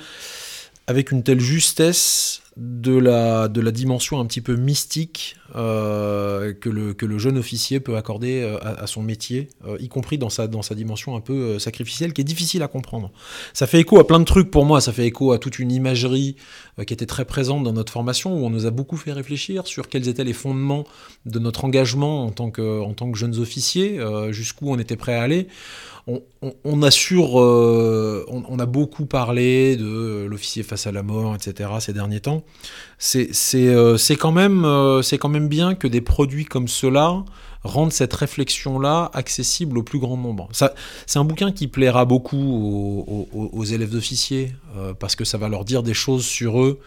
[0.87, 6.69] avec une telle justesse de la, de la dimension un petit peu mystique euh, que,
[6.69, 10.29] le, que le jeune officier peut accorder euh, à, son métier, euh, y compris dans
[10.29, 13.11] sa, dans sa dimension un peu sacrificielle, qui est difficile à comprendre.
[13.53, 15.71] Ça fait écho à plein de trucs pour moi, ça fait écho à toute une
[15.71, 16.35] imagerie
[16.85, 19.89] qui était très présente dans notre formation, où on nous a beaucoup fait réfléchir sur
[19.89, 20.83] quels étaient les fondements
[21.25, 23.99] de notre engagement en tant que, en tant que jeunes officiers,
[24.31, 25.47] jusqu'où on était prêt à aller
[26.05, 31.69] on, a euh, on, a beaucoup parlé de l'officier face à la mort, etc.
[31.79, 32.43] ces derniers temps.
[32.97, 37.23] C'est euh, quand, même, euh, quand même bien que des produits comme ceux-là
[37.63, 40.49] rendent cette réflexion-là accessible au plus grand nombre.
[41.05, 44.53] C'est un bouquin qui plaira beaucoup aux, élèves d'officiers,
[44.99, 46.81] parce que ça va leur dire des choses sur eux,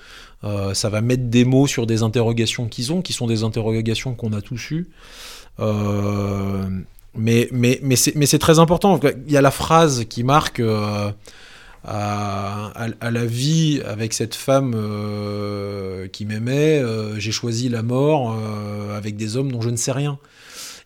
[0.75, 4.35] ça va mettre des mots sur des interrogations qu'ils ont, qui sont des interrogations qu'on
[4.35, 4.91] a tous eues.
[7.17, 9.01] Mais, mais, mais c'est très important.
[9.27, 11.11] Il y a la phrase qui marque euh,
[11.85, 18.37] à, la vie avec cette femme euh, qui m'aimait, euh, j'ai choisi la mort
[18.95, 20.19] avec des hommes dont je ne sais rien.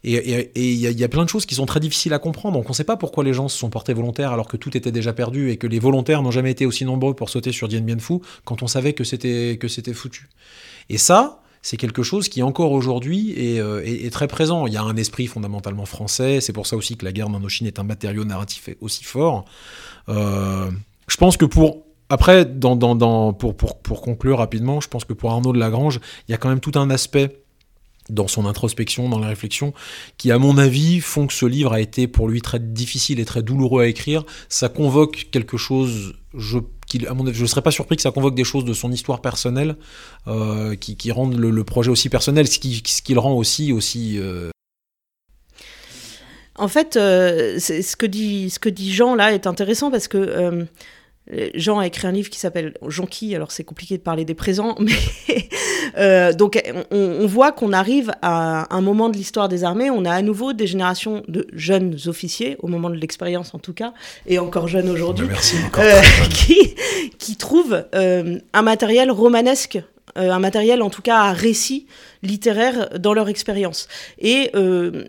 [0.03, 2.57] Et il y, a plein de choses qui sont très difficiles à comprendre.
[2.57, 4.74] Donc on ne sait pas pourquoi les gens se sont portés volontaires alors que tout
[4.74, 7.68] était déjà perdu et que les volontaires n'ont jamais été aussi nombreux pour sauter sur
[7.68, 9.59] Dien Bien Phu quand on savait que c'était
[9.93, 10.28] foutu.
[10.89, 14.66] Et ça, c'est quelque chose qui encore aujourd'hui euh, est, très présent.
[14.66, 17.66] Il y a un esprit fondamentalement français, c'est pour ça aussi que la guerre d'Indochine
[17.66, 19.44] est un matériau narratif aussi fort.
[20.08, 20.70] Euh,
[21.08, 21.84] je pense que pour...
[22.12, 26.34] Après, pour, pour, pour, conclure rapidement, je pense que pour Arnaud de Lagrange, il y
[26.34, 27.39] a quand même tout un aspect
[28.11, 29.72] dans son introspection, dans la réflexion,
[30.18, 33.24] qui à mon avis font que ce livre a été pour lui très difficile et
[33.24, 34.24] très douloureux à écrire.
[34.48, 36.58] Ça convoque quelque chose, je
[36.98, 39.76] je ne serais pas surpris que ça convoque des choses de son histoire personnelle
[40.26, 44.18] euh, qui, rendent le, projet aussi personnel, ce qui, le rend aussi aussi.
[44.18, 44.50] Euh,
[46.56, 50.66] en fait, euh, ce que dit ce que dit Jean là est intéressant parce que
[51.55, 54.74] Jean a écrit un livre qui s'appelle Jonqui, alors c'est compliqué de parler des présents,
[54.81, 54.93] mais
[55.99, 56.61] euh, donc
[56.91, 60.53] on, voit qu'on arrive à un moment de l'histoire des armées, on a à nouveau
[60.53, 63.93] des générations de jeunes officiers, au moment de l'expérience en tout cas,
[64.26, 65.28] et encore jeunes aujourd'hui,
[65.78, 66.01] euh,
[66.31, 66.74] qui,
[67.18, 69.83] qui trouvent euh, un matériel romanesque euh,
[70.16, 71.86] un matériel en tout cas à récit
[72.22, 73.88] littéraire dans leur expérience.
[74.18, 75.04] Et euh,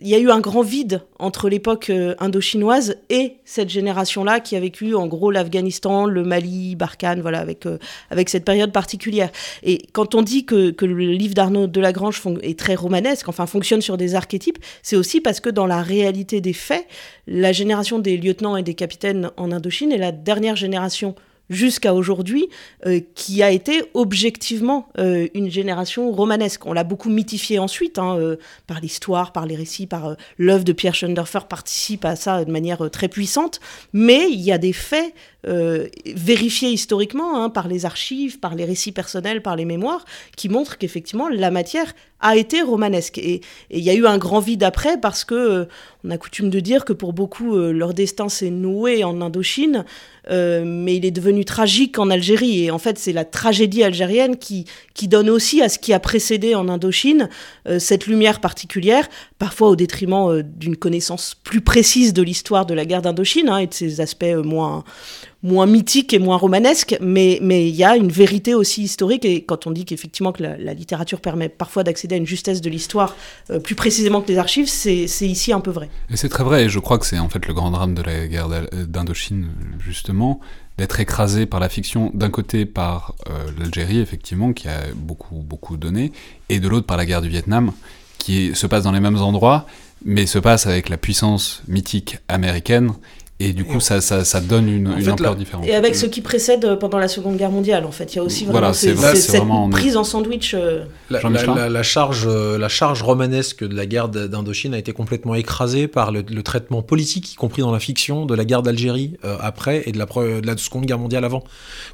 [0.00, 4.54] il y a eu un grand vide entre l'époque euh, indo-chinoise et cette génération-là qui
[4.54, 7.66] a vécu en gros l'Afghanistan, le Mali, Barkhane, voilà, avec,
[8.10, 9.30] avec cette période particulière.
[9.62, 13.46] Et quand on dit que, que le livre d'Arnaud de Lagrange est très romanesque, enfin
[13.46, 16.86] fonctionne sur des archétypes, c'est aussi parce que dans la réalité des faits,
[17.26, 21.14] la génération des lieutenants et des capitaines en Indochine est la dernière génération
[21.50, 22.48] jusqu'à aujourd'hui,
[22.86, 26.66] euh, qui a été objectivement euh, une génération romanesque.
[26.66, 28.36] On l'a beaucoup mythifié ensuite, hein, euh,
[28.66, 32.90] par l'histoire, par les récits, par l'œuvre de Pierre Schoenderfer participe à ça de manière
[32.90, 33.60] très puissante,
[33.92, 35.14] mais il y a des faits
[35.46, 40.04] euh, vérifiés historiquement hein, par les archives, par les récits personnels, par les mémoires,
[40.36, 43.18] qui montrent qu'effectivement la matière a été romanesque.
[43.18, 43.40] Et
[43.70, 45.64] il y a eu un grand vide après parce que euh,
[46.04, 49.84] on a coutume de dire que pour beaucoup euh, leur destin s'est noué en Indochine,
[50.30, 52.64] euh, mais il est devenu tragique en Algérie.
[52.64, 56.00] Et en fait, c'est la tragédie algérienne qui, qui donne aussi à ce qui a
[56.00, 57.28] précédé en Indochine
[57.78, 63.02] cette lumière particulière, parfois au détriment d'une connaissance plus précise de l'histoire de la guerre
[63.02, 64.84] d'Indochine hein, et de ses aspects moins
[65.42, 69.24] moins mythique et moins romanesque, mais il y a une vérité aussi historique.
[69.24, 72.68] Et quand on dit qu'effectivement que la, littérature permet parfois d'accéder à une justesse de
[72.68, 73.16] l'histoire
[73.50, 75.88] euh, plus précisément que les archives, c'est ici un peu vrai.
[76.10, 76.64] Et c'est très vrai.
[76.64, 80.40] Et je crois que c'est en fait le grand drame de la guerre d'Indochine justement
[80.78, 85.76] d'être écrasé par la fiction d'un côté par euh, l'Algérie effectivement qui a beaucoup beaucoup
[85.76, 86.12] donné
[86.48, 87.72] et de l'autre par la guerre du Vietnam
[88.18, 89.66] qui se passe dans les mêmes endroits
[90.04, 92.92] mais se passe avec la puissance mythique américaine
[93.38, 95.66] et du coup, ça, ça, ça, donne une, une ampleur différente.
[95.66, 98.18] Et avec ce qui précède euh, pendant la Seconde Guerre mondiale, en fait, il y
[98.18, 98.96] a aussi vraiment cette
[99.70, 100.54] prise en sandwich.
[100.54, 100.84] Euh.
[101.10, 101.20] La,
[101.68, 106.12] la, charge, euh, la charge romanesque de la guerre d'Indochine a été complètement écrasée par
[106.12, 109.98] le, traitement politique, y compris dans la fiction, de la guerre d'Algérie après et de
[109.98, 111.44] la, de la, Seconde Guerre mondiale avant,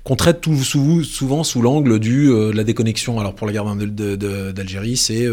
[0.05, 3.18] qu'on traite tout, souvent sous l'angle du de la déconnexion.
[3.18, 5.26] Alors pour la guerre d'Algérie, c'est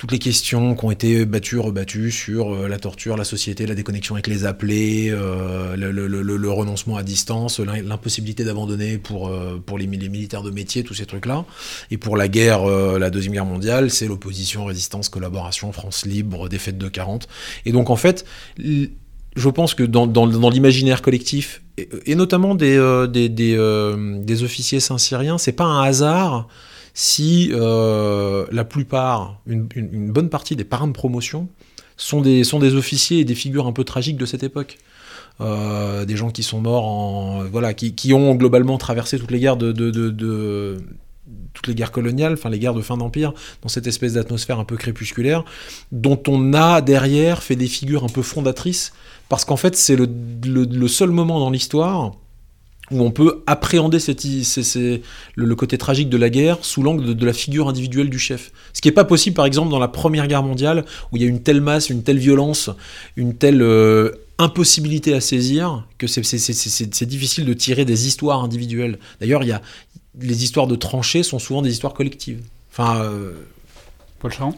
[0.00, 3.74] toutes les questions qui ont été battues, rebattues sur euh, la torture, la société, la
[3.74, 9.86] déconnexion avec les appelés, euh, le, renoncement à distance, l'impossibilité d'abandonner pour, euh, pour les,
[9.86, 11.44] militaires de métier, tous ces trucs-là.
[11.90, 16.78] Et pour la guerre, la Deuxième Guerre mondiale, c'est l'opposition, résistance, collaboration, France libre, défaite
[16.78, 17.28] de 40.
[17.66, 18.24] Et donc en fait,
[18.56, 21.60] je pense que dans, dans, l'imaginaire collectif,
[22.06, 22.78] et, notamment des,
[23.12, 26.48] des, des, officiers saint-syriens, c'est pas un hasard
[27.00, 29.66] si euh, la plupart, une,
[30.12, 31.48] bonne partie des parrains de promotion
[31.96, 34.76] sont des, officiers et des figures un peu tragiques de cette époque.
[35.40, 39.72] Euh, des gens qui sont morts voilà qui, ont globalement traversé toutes les guerres de,
[41.54, 43.32] toutes les guerres coloniales, enfin les guerres de fin d'empire,
[43.62, 45.46] dans cette espèce d'atmosphère un peu crépusculaire,
[45.92, 48.92] dont on a derrière fait des figures un peu fondatrices,
[49.30, 50.06] parce qu'en fait c'est le,
[50.44, 52.12] le, seul moment dans l'histoire
[52.90, 53.98] où on peut appréhender
[55.36, 58.52] le, côté tragique de la guerre sous l'angle de, la figure individuelle du chef.
[58.72, 61.26] Ce qui n'est pas possible, par exemple, dans la Première Guerre mondiale, où il y
[61.26, 62.70] a une telle masse, une telle violence,
[63.16, 68.98] une telle euh, impossibilité à saisir, que c'est difficile de tirer des histoires individuelles.
[69.20, 69.60] D'ailleurs, il
[70.18, 72.42] les histoires de tranchées sont souvent des histoires collectives.
[72.72, 73.32] Enfin, euh,
[74.18, 74.54] Paul Charon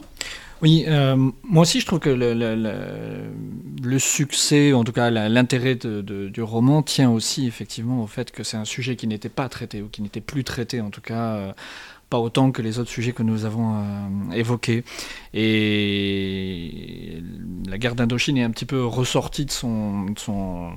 [0.63, 6.81] oui, euh, moi aussi je trouve que le, succès, en tout cas l'intérêt du roman
[6.81, 10.01] tient aussi effectivement au fait que c'est un sujet qui n'était pas traité ou qui
[10.01, 11.35] n'était plus traité en tout cas.
[11.35, 11.53] Euh,
[12.09, 14.83] pas autant que les autres sujets que nous avons euh, évoqués.
[15.33, 17.21] Et
[17.67, 20.71] la guerre d'Indochine est un petit peu ressortie de son, de son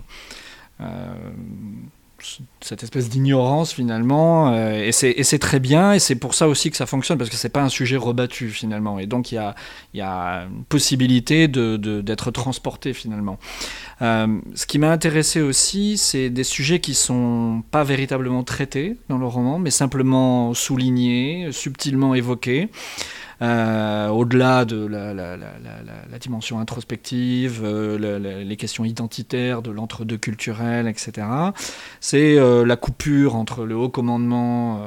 [2.61, 6.77] cette espèce d'ignorance finalement euh, et c'est très bien et c'est pour ça aussi que
[6.77, 9.55] ça fonctionne parce que c'est pas un sujet rebattu finalement et donc il y a,
[9.95, 11.67] y a une possibilité d'être
[12.03, 13.39] de, transporté finalement.
[14.03, 19.19] Euh, ce qui m'a intéressé aussi c'est des sujets qui sont pas véritablement traités dans
[19.19, 22.71] le roman mais simplement soulignés subtilement évoqués
[23.43, 31.27] euh, au-delà de la, dimension introspective, euh, les questions identitaires, de l'entre-deux culturel, etc.
[32.01, 34.81] C'est euh, la coupure entre le haut commandement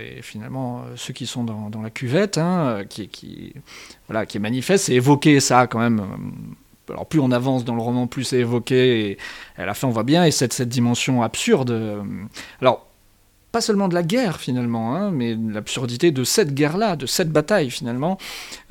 [0.00, 3.52] et finalement ceux qui sont dans, la cuvette, hein, qui,
[4.08, 4.86] voilà, qui est manifeste.
[4.86, 6.02] C'est évoquer ça quand même
[6.88, 9.18] alors plus on avance dans le roman, plus c'est évoqué, et
[9.56, 12.04] à la fin on voit bien, et cette, cette dimension absurde.
[12.60, 12.86] Alors
[13.56, 17.70] pas seulement de la guerre finalement, hein, mais l'absurdité de cette guerre-là, de cette bataille
[17.70, 18.18] finalement,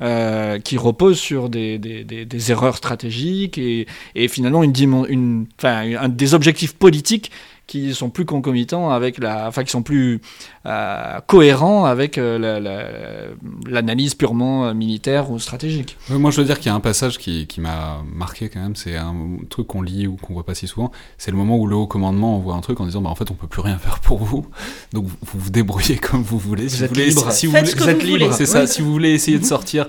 [0.00, 4.72] euh, qui repose sur des, des, erreurs stratégiques et, et finalement une,
[5.08, 7.32] une, un, des objectifs politiques
[7.66, 10.20] qui sont plus concomitants avec la, enfin qui sont plus
[10.66, 13.34] euh, cohérents avec euh,
[13.66, 15.96] l'analyse purement euh, militaire ou stratégique.
[16.08, 18.76] moi, je veux dire qu'il y a un passage qui, qui m'a marqué quand même.
[18.76, 19.14] C'est un
[19.50, 20.92] truc qu'on lit ou qu'on voit pas si souvent.
[21.18, 23.30] C'est le moment où le haut commandement envoie un truc en disant, bah en fait,
[23.30, 24.46] on peut plus rien faire pour vous.
[24.92, 26.68] Donc vous vous débrouillez comme vous voulez.
[26.68, 27.32] Si vous, voulez, libre.
[27.32, 28.66] Si, vous, êtes libre, c'est ça.
[28.66, 29.88] Si vous voulez essayer de sortir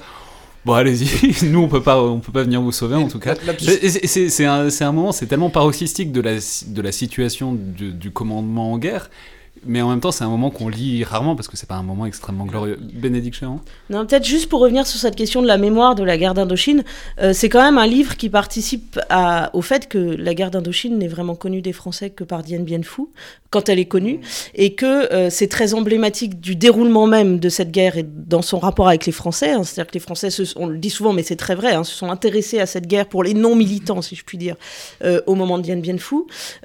[0.67, 1.45] Bon, allez-y.
[1.49, 3.35] Nous, on peut pas, on peut pas venir vous sauver en tout cas.
[3.57, 8.73] C'est un, un, moment, c'est tellement paroxystique de la, de la situation du, du, commandement
[8.73, 9.09] en guerre
[9.65, 11.83] mais en même temps, c'est un moment qu'on lit rarement parce que c'est pas un
[11.83, 12.77] moment extrêmement glorieux.
[12.79, 13.41] Bénédicte
[13.89, 16.83] Non, peut-être juste pour revenir sur cette question de la mémoire de la guerre d'Indochine,
[17.19, 18.99] euh, c'est quand même un livre qui participe
[19.53, 22.81] au fait que la guerre d'Indochine n'est vraiment connue des Français que par Dien Bien
[22.83, 23.03] Phu,
[23.49, 24.19] quand elle est connue,
[24.55, 28.59] et que euh, c'est très emblématique du déroulement même de cette guerre et dans son
[28.59, 29.51] rapport avec les Français.
[29.51, 29.63] Hein.
[29.63, 32.11] C'est-à-dire que les Français, on le dit souvent, mais c'est très vrai, hein, se sont
[32.11, 34.55] intéressés à cette guerre pour les non-militants, si je puis dire,
[35.03, 36.17] euh, au moment de Dien Bien Phu,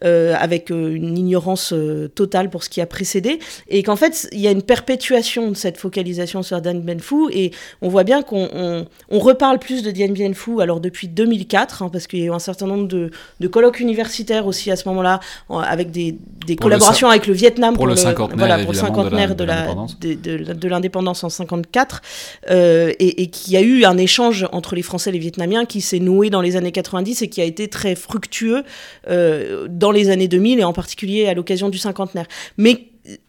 [0.03, 1.75] avec une ignorance
[2.15, 5.57] totale pour ce qui a précédé, et qu'en fait, il y a une perpétuation de
[5.57, 9.91] cette focalisation sur Dien Bien Phu, et on voit bien qu'on on, reparle plus de
[9.91, 12.89] Dien Bien Phu, alors depuis 2004, hein, parce qu'il y a eu un certain nombre
[12.89, 13.11] de,
[13.41, 16.17] de colloques universitaires aussi à ce moment-là, avec des,
[16.47, 20.15] des collaborations avec le Vietnam pour, le, cinquantenaire, voilà, pour le cinquantenaire de l'indépendance de,
[20.15, 22.03] de, l'indépendance en 54,
[22.51, 25.65] euh, et, et qu'il y a eu un échange entre les Français et les Vietnamiens
[25.65, 28.65] qui s'est noué dans les années 90 et qui a été très fructueux
[29.09, 32.27] euh, dans les années 2000 et en particulier à l'occasion du cinquantenaire.
[32.57, 32.82] Mais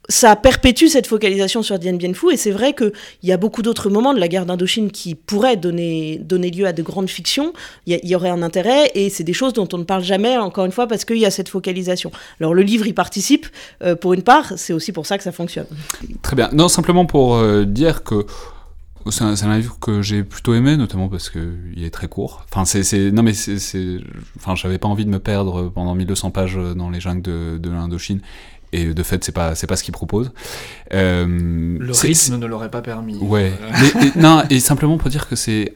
[0.07, 2.91] ça perpétue cette focalisation sur Dien Bien Phu et c'est vrai qu'il
[3.23, 6.73] y a beaucoup d'autres moments de la guerre d'Indochine qui pourraient donner, donner lieu à
[6.73, 7.53] de grandes fictions.
[7.87, 10.65] Il y, aurait un intérêt et c'est des choses dont on ne parle jamais, encore
[10.65, 12.11] une fois, parce qu'il y a cette focalisation.
[12.39, 13.47] Alors le livre y participe
[13.81, 15.67] euh, pour une part, c'est aussi pour ça que ça fonctionne.
[16.21, 16.49] Très bien.
[16.53, 18.25] Non, simplement pour euh, dire que
[19.09, 22.45] c'est un, livre que j'ai plutôt aimé, notamment parce qu'il est très court.
[22.49, 23.97] Enfin, c'est, non mais c'est,
[24.37, 28.21] enfin, j'avais pas envie de me perdre pendant 1200 pages dans les jungles de l'Indochine
[28.73, 30.31] et de fait c'est pas c'est pas ce qu'il propose.
[30.93, 33.17] Euh, le rythme ne l'aurait pas permis.
[33.17, 33.53] Ouais.
[33.95, 35.73] Mais, non et simplement pour dire que c'est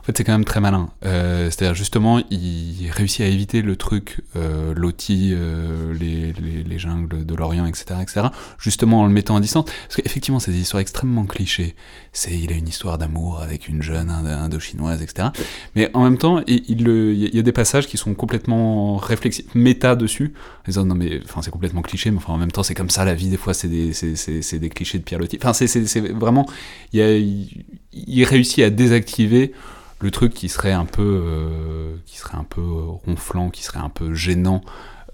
[0.00, 0.88] en fait, c'est quand même très malin.
[1.04, 6.78] Euh, C'est-à-dire, justement, il réussit à éviter le truc euh, loti, euh, les, les, les,
[6.78, 8.28] jungles de l'Orient, etc., etc.,
[8.58, 9.66] justement en le mettant à distance.
[9.66, 11.74] Parce qu'effectivement, c'est des histoires extrêmement clichés.
[12.12, 15.28] C'est, il a une histoire d'amour avec une jeune indo-chinoise, etc.
[15.76, 19.54] Mais en même temps, il, il, il, y a des passages qui sont complètement réflexifs,
[19.54, 22.62] méta dessus, en disant, non mais, enfin, c'est complètement cliché, mais enfin, en même temps,
[22.62, 25.38] c'est comme ça la vie, des fois, c'est des, des clichés de Pierre Loti.
[25.42, 26.48] Enfin, c'est, vraiment,
[26.94, 29.52] il, a, il, il réussit à désactiver
[30.00, 32.62] le truc qui serait un peu, euh, qui serait un peu
[33.06, 34.62] ronflant, qui serait un peu gênant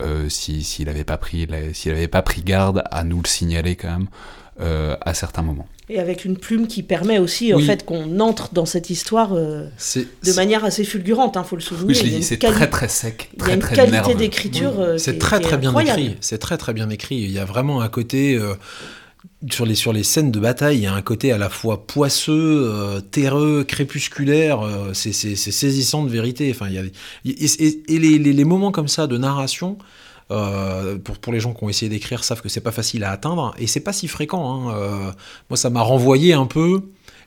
[0.01, 3.77] euh, s'il si, n'avait pas pris, s'il avait pas pris garde à nous le signaler
[3.77, 4.09] quand même
[4.59, 5.69] euh, à certains moments.
[5.91, 9.67] Et avec une plume qui permet aussi en fait qu'on entre dans cette histoire euh,
[10.25, 11.89] de manière assez fulgurante, il hein, faut le souvenir.
[11.89, 14.81] Oui, je l'ai dit, c'est très très sec, très, il y a une qualité d'écriture.
[14.81, 16.17] Euh, c'est très très bien écrit.
[16.23, 17.17] C'est très très bien écrit.
[17.17, 18.41] Il y a vraiment un côté
[19.51, 21.87] sur les, sur les scènes de bataille, il y a un côté à la fois
[21.87, 26.51] poisseux, euh, terreux, crépusculaire, euh, c'est saisissant de vérité.
[26.51, 26.83] Enfin, y a,
[27.25, 29.79] et, les, les, moments comme ça de narration,
[30.31, 33.11] euh, pour, pour les gens qui ont essayé d'écrire, savent que c'est pas facile à
[33.11, 34.69] atteindre, et c'est pas si fréquent.
[34.69, 35.15] Hein.
[35.51, 36.83] moi, ça m'a renvoyé un peu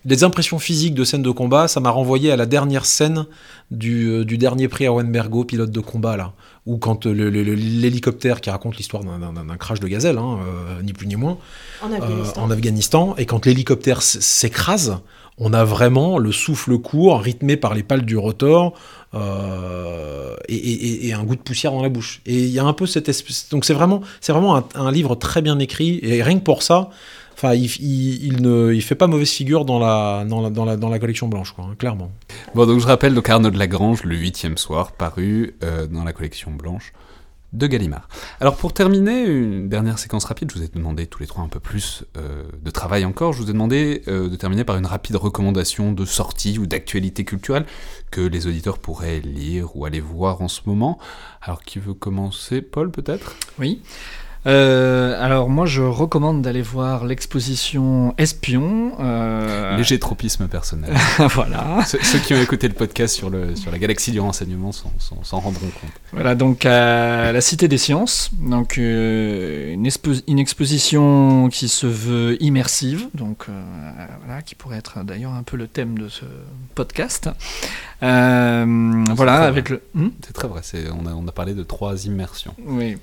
[0.05, 3.25] des impressions physiques de scènes de combat, ça m'a renvoyé à la dernière scène
[3.71, 6.33] du, du dernier prix à Wenbergo, pilote de combat, là,
[6.65, 10.39] ou quand l'hélicoptère qui raconte l'histoire d'un crash de gazelle, hein,
[10.83, 11.37] ni plus ni moins,
[11.81, 13.15] en Afghanistan.
[13.17, 14.99] et quand l'hélicoptère s'écrase,
[15.39, 18.73] on a vraiment le souffle court, rythmé par les pales du rotor,
[19.15, 22.21] euh, et, un goût de poussière dans la bouche.
[22.25, 23.47] Et il y a un peu cette espèce.
[23.49, 26.89] Donc c'est vraiment, c'est vraiment un, livre très bien écrit, et rien que pour ça,
[27.41, 30.89] enfin, il, ne il fait pas mauvaise figure dans la, dans la, dans la, dans
[30.89, 32.11] la collection blanche, quoi, hein, clairement.
[32.53, 36.11] Bon, donc je rappelle donc Arnaud de Lagrange, le huitième soir, paru euh, dans la
[36.11, 36.91] collection blanche
[37.53, 38.07] de Gallimard.
[38.41, 41.47] Alors pour terminer, une dernière séquence rapide, je vous ai demandé tous les trois un
[41.47, 44.85] peu plus euh, de travail encore, je vous ai demandé euh, de terminer par une
[44.85, 47.65] rapide recommandation de sortie ou d'actualité culturelle
[48.11, 50.99] que les auditeurs pourraient lire ou aller voir en ce moment.
[51.41, 52.61] Alors qui veut commencer?
[52.61, 53.35] Paul peut-être?
[53.57, 53.81] Oui.
[54.49, 58.93] Euh, alors moi je recommande d'aller voir l'exposition Espion.
[58.99, 59.77] Euh...
[59.77, 60.91] Léger tropisme personnel.
[61.19, 61.85] voilà.
[61.85, 65.67] Ceux, qui ont écouté le podcast sur, le, sur la galaxie du renseignement s'en rendront
[65.67, 65.91] compte.
[66.13, 69.87] Voilà donc à la Cité des Sciences, donc euh, une,
[70.27, 73.61] une, exposition qui se veut immersive, donc euh,
[74.25, 76.25] voilà, qui pourrait être d'ailleurs un peu le thème de ce
[76.73, 77.29] podcast.
[78.01, 79.83] voilà avec le.
[79.93, 80.61] Hmm c'est très vrai.
[80.99, 82.55] On a, on a parlé de trois immersions.
[82.65, 82.97] Oui.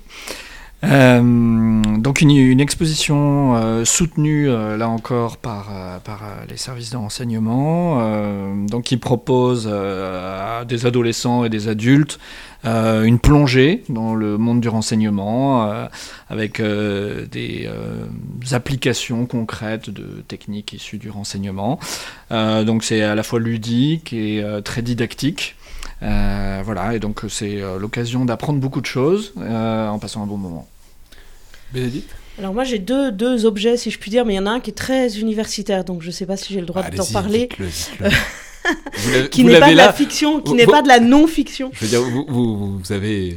[0.83, 5.71] Euh, donc une, exposition euh, soutenue euh, là encore par,
[6.03, 7.97] par les services de renseignement,
[8.67, 12.19] donc qui propose à des adolescents et des adultes
[12.63, 15.87] une plongée dans le monde du renseignement
[16.29, 17.69] avec des
[18.51, 21.79] applications concrètes de techniques issues du renseignement.
[22.29, 25.55] donc c'est à la fois ludique et très didactique.
[26.03, 30.27] Euh, voilà, et donc c'est euh, l'occasion d'apprendre beaucoup de choses euh, en passant un
[30.27, 30.67] bon moment.
[31.73, 32.15] Bénédicte?
[32.37, 34.51] Alors moi j'ai deux, deux, objets si je puis dire, mais il y en a
[34.51, 37.05] un qui est très universitaire, donc je ne sais pas si j'ai le droit d'en
[37.05, 37.49] parler.
[39.31, 41.71] qui n'est pas de la fiction, qui n'est pas de la non-fiction.
[41.73, 43.35] Je veux dire, vous, vous, vous avez,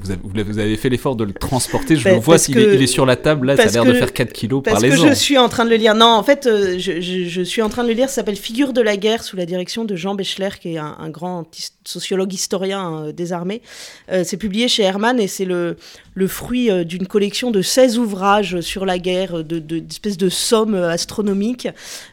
[0.00, 1.96] vous, avez, vous avez fait l'effort de le transporter.
[1.96, 3.94] Je le vois s'il est, il est sur la table, là, ça a l'air de
[3.94, 5.94] faire 4 kilos par les Parce que je suis en train de le lire.
[5.94, 8.08] Non, en fait, euh, je, je, je, suis en train de le lire.
[8.08, 10.96] Ça s'appelle Figure de la guerre, sous la direction de Jean Bechler, qui est un,
[10.98, 11.44] un grand
[11.84, 13.62] sociologue historien euh, des armées.
[14.10, 15.76] Euh, c'est publié chez Hermann et c'est le,
[16.20, 20.28] le fruit euh, d'une collection de 16 ouvrages sur la guerre, de, de, d'espèces de
[20.28, 21.68] sommes astronomiques.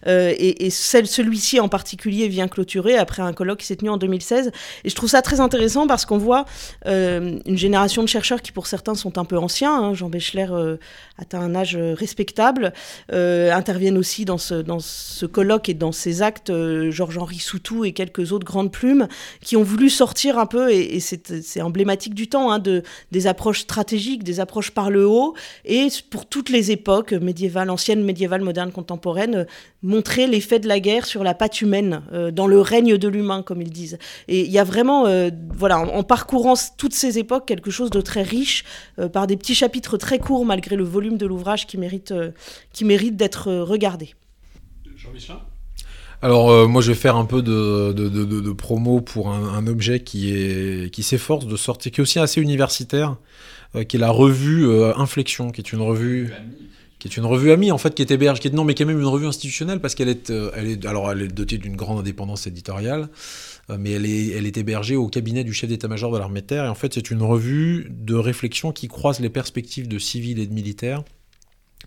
[0.08, 4.52] Euh, et, celui-ci en particulier vient clôturer après un colloque qui s'est tenu en 2016.
[4.84, 6.46] Et je trouve ça très intéressant parce qu'on voit
[6.86, 9.76] euh, une génération de chercheurs qui, pour certains, sont un peu anciens.
[9.76, 9.94] Hein.
[9.94, 10.78] Jean Bechler euh,
[11.18, 12.74] atteint un âge respectable,
[13.12, 18.32] euh, interviennent aussi dans ce, colloque et dans ces actes euh, Georges-Henri Soutou et quelques
[18.32, 19.08] autres grandes plumes
[19.42, 23.62] qui ont voulu sortir un peu, et, c'est emblématique du temps, hein, de, des approches
[23.62, 25.36] stratégiques, des approches par le haut,
[25.66, 29.46] et pour toutes les époques, médiévales, anciennes, médiévales, modernes, contemporaines, euh,
[29.82, 33.44] montrer l'effet de la guerre sur la patte humaine, euh, dans le règne de l'humain,
[33.44, 33.98] comme ils disent.
[34.28, 37.90] Et il y a vraiment, euh, voilà, en, en, parcourant toutes ces époques, quelque chose
[37.90, 38.64] de très riche,
[39.00, 42.32] euh, par des petits chapitres très courts, malgré le volume de l'ouvrage qui mérite, euh,
[42.74, 44.14] qui mérite d'être regardé.
[44.96, 45.38] Jean-Michel
[46.22, 49.54] alors euh, moi je vais faire un peu de, de, de, de promo pour un,
[49.54, 53.16] un, objet qui est qui s'efforce de sortir, qui est aussi assez universitaire, euh,
[53.88, 56.32] qui est la revue euh, Inflexion, qui est une revue
[57.00, 58.84] qui est une revue amie en fait qui est héberge, qui est non mais qui
[58.84, 61.58] est même une revue institutionnelle parce qu'elle est, euh, elle est alors elle est dotée
[61.58, 63.10] d'une grande indépendance éditoriale,
[63.70, 66.48] euh, mais elle est elle est hébergée au cabinet du chef d'état-major de l'armée de
[66.48, 70.40] terre et en fait c'est une revue de réflexion qui croise les perspectives de civils
[70.40, 71.04] et de militaires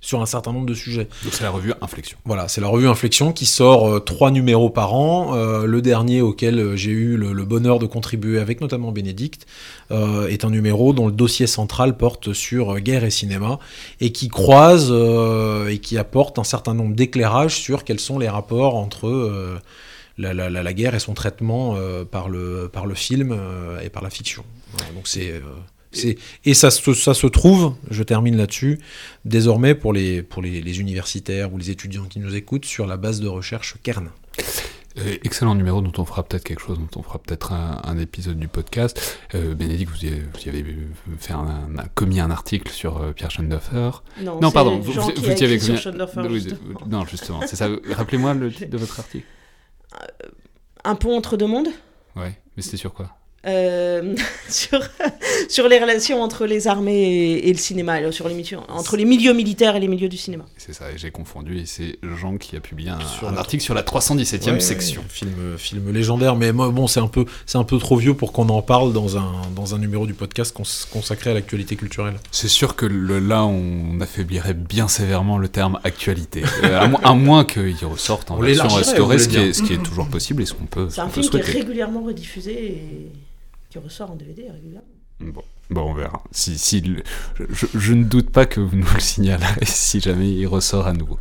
[0.00, 1.08] sur un certain nombre de sujets.
[1.24, 2.16] Donc c'est la revue Inflexion.
[2.24, 5.34] Voilà, c'est la revue Inflexion qui sort euh, trois numéros par an.
[5.34, 9.46] Euh, le dernier auquel euh, j'ai eu le, le, bonheur de contribuer avec notamment Bénédicte
[9.90, 13.58] euh, est un numéro dont le dossier central porte sur guerre et cinéma
[14.00, 18.76] et qui croise et qui apporte un certain nombre d'éclairages sur quels sont les rapports
[18.76, 19.60] entre
[20.16, 21.76] la, la, la, guerre et son traitement
[22.10, 23.36] par, le, par le film
[23.82, 24.44] et par la fiction.
[24.72, 25.40] Voilà, donc c'est
[25.92, 28.78] et ça, ça, se trouve, je termine là-dessus,
[29.24, 32.96] désormais pour, les, pour les, les, universitaires ou les étudiants qui nous écoutent sur la
[32.96, 34.10] base de recherche Kern.
[34.98, 37.98] Euh, excellent numéro dont on fera peut-être quelque chose, dont on fera peut-être un, un,
[37.98, 39.18] épisode du podcast.
[39.34, 40.64] Euh, Bénédicte, vous, vous, y avez
[41.18, 43.90] fait un, un, commis un article sur euh, Pierre Schoendoeffer.
[44.22, 45.78] Non, non pardon, vous, vous, vous y avez commis.
[45.78, 45.94] Sur
[46.28, 46.46] oui,
[46.88, 47.68] non, justement, c'est ça.
[47.90, 49.26] Rappelez-moi le titre de votre article.
[50.84, 51.68] Un pont entre deux mondes?
[52.16, 53.19] Ouais, mais c'était sur quoi?
[53.46, 54.14] Euh,
[54.48, 54.80] sur,
[55.48, 59.32] sur les relations entre les armées et, et, le cinéma, sur les entre les milieux
[59.32, 60.44] militaires et les milieux du cinéma.
[60.56, 63.82] C'est ça, j'ai confondu, et c'est Jean qui a publié un, un article sur la
[63.82, 65.02] 317e ouais, section.
[65.08, 67.24] Film, film légendaire, mais moi, bon, c'est un, peu,
[67.54, 70.54] un peu trop vieux pour qu'on en parle dans un, dans un numéro du podcast
[70.54, 72.16] cons consacré à l'actualité culturelle.
[72.30, 76.98] C'est sûr que le, là, on affaiblirait bien sévèrement le terme actualité, euh, à, mo
[77.02, 80.08] à, moins qu'il ressorte en on version restaurée, ce, qui est, ce qui est toujours
[80.08, 81.44] possible et ce qu'on peut C'est un film souhaiter.
[81.44, 83.12] qui est régulièrement rediffusé et
[83.70, 84.88] qui ressort en DVD régulièrement.
[85.20, 85.42] Bon.
[85.70, 86.20] Bon, on verra.
[86.32, 86.82] Si, si
[87.74, 91.16] je, ne doute pas que vous nous le signalerez si jamais il ressort à nouveau.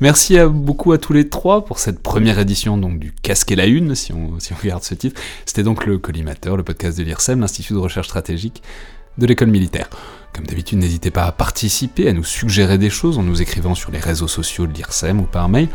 [0.00, 3.56] Merci à, beaucoup à tous les trois pour cette première édition donc du Casque et
[3.56, 5.20] la Une, si on, si on regarde ce titre.
[5.46, 8.60] C'était donc le Collimateur, le podcast de l'IRSEM, l'Institut de recherche stratégique
[9.18, 9.88] de l'école militaire.
[10.32, 13.92] Comme d'habitude, n'hésitez pas à participer, à nous suggérer des choses en nous écrivant sur
[13.92, 15.68] les réseaux sociaux de l'IRSEM ou par mail,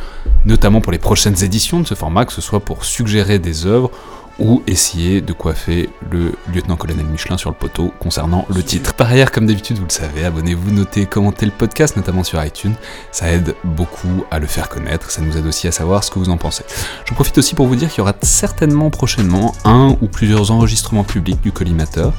[0.46, 3.92] notamment pour les prochaines éditions de ce format, que ce soit pour suggérer des œuvres
[4.40, 8.94] ou essayer de coiffer le lieutenant-colonel Michelin sur le poteau concernant le titre.
[8.94, 12.76] Par ailleurs, comme d'habitude, vous le savez, abonnez-vous, notez, commentez le podcast, notamment sur iTunes.
[13.12, 16.20] Ça aide beaucoup à le faire connaître, ça nous aide aussi à savoir ce que
[16.20, 16.64] vous en pensez.
[17.06, 21.04] Je profite aussi pour vous dire qu'il y aura certainement prochainement un ou plusieurs enregistrements
[21.04, 22.14] publics du collimateur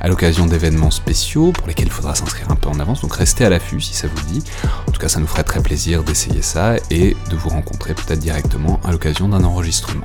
[0.00, 3.44] à l'occasion d'événements spéciaux pour lesquels il faudra s'inscrire un peu en avance, donc restez
[3.44, 4.42] à l'affût si ça vous dit.
[4.86, 8.18] En tout cas, ça nous ferait très plaisir d'essayer ça et de vous rencontrer peut-être
[8.18, 10.04] directement à l'occasion d'un enregistrement.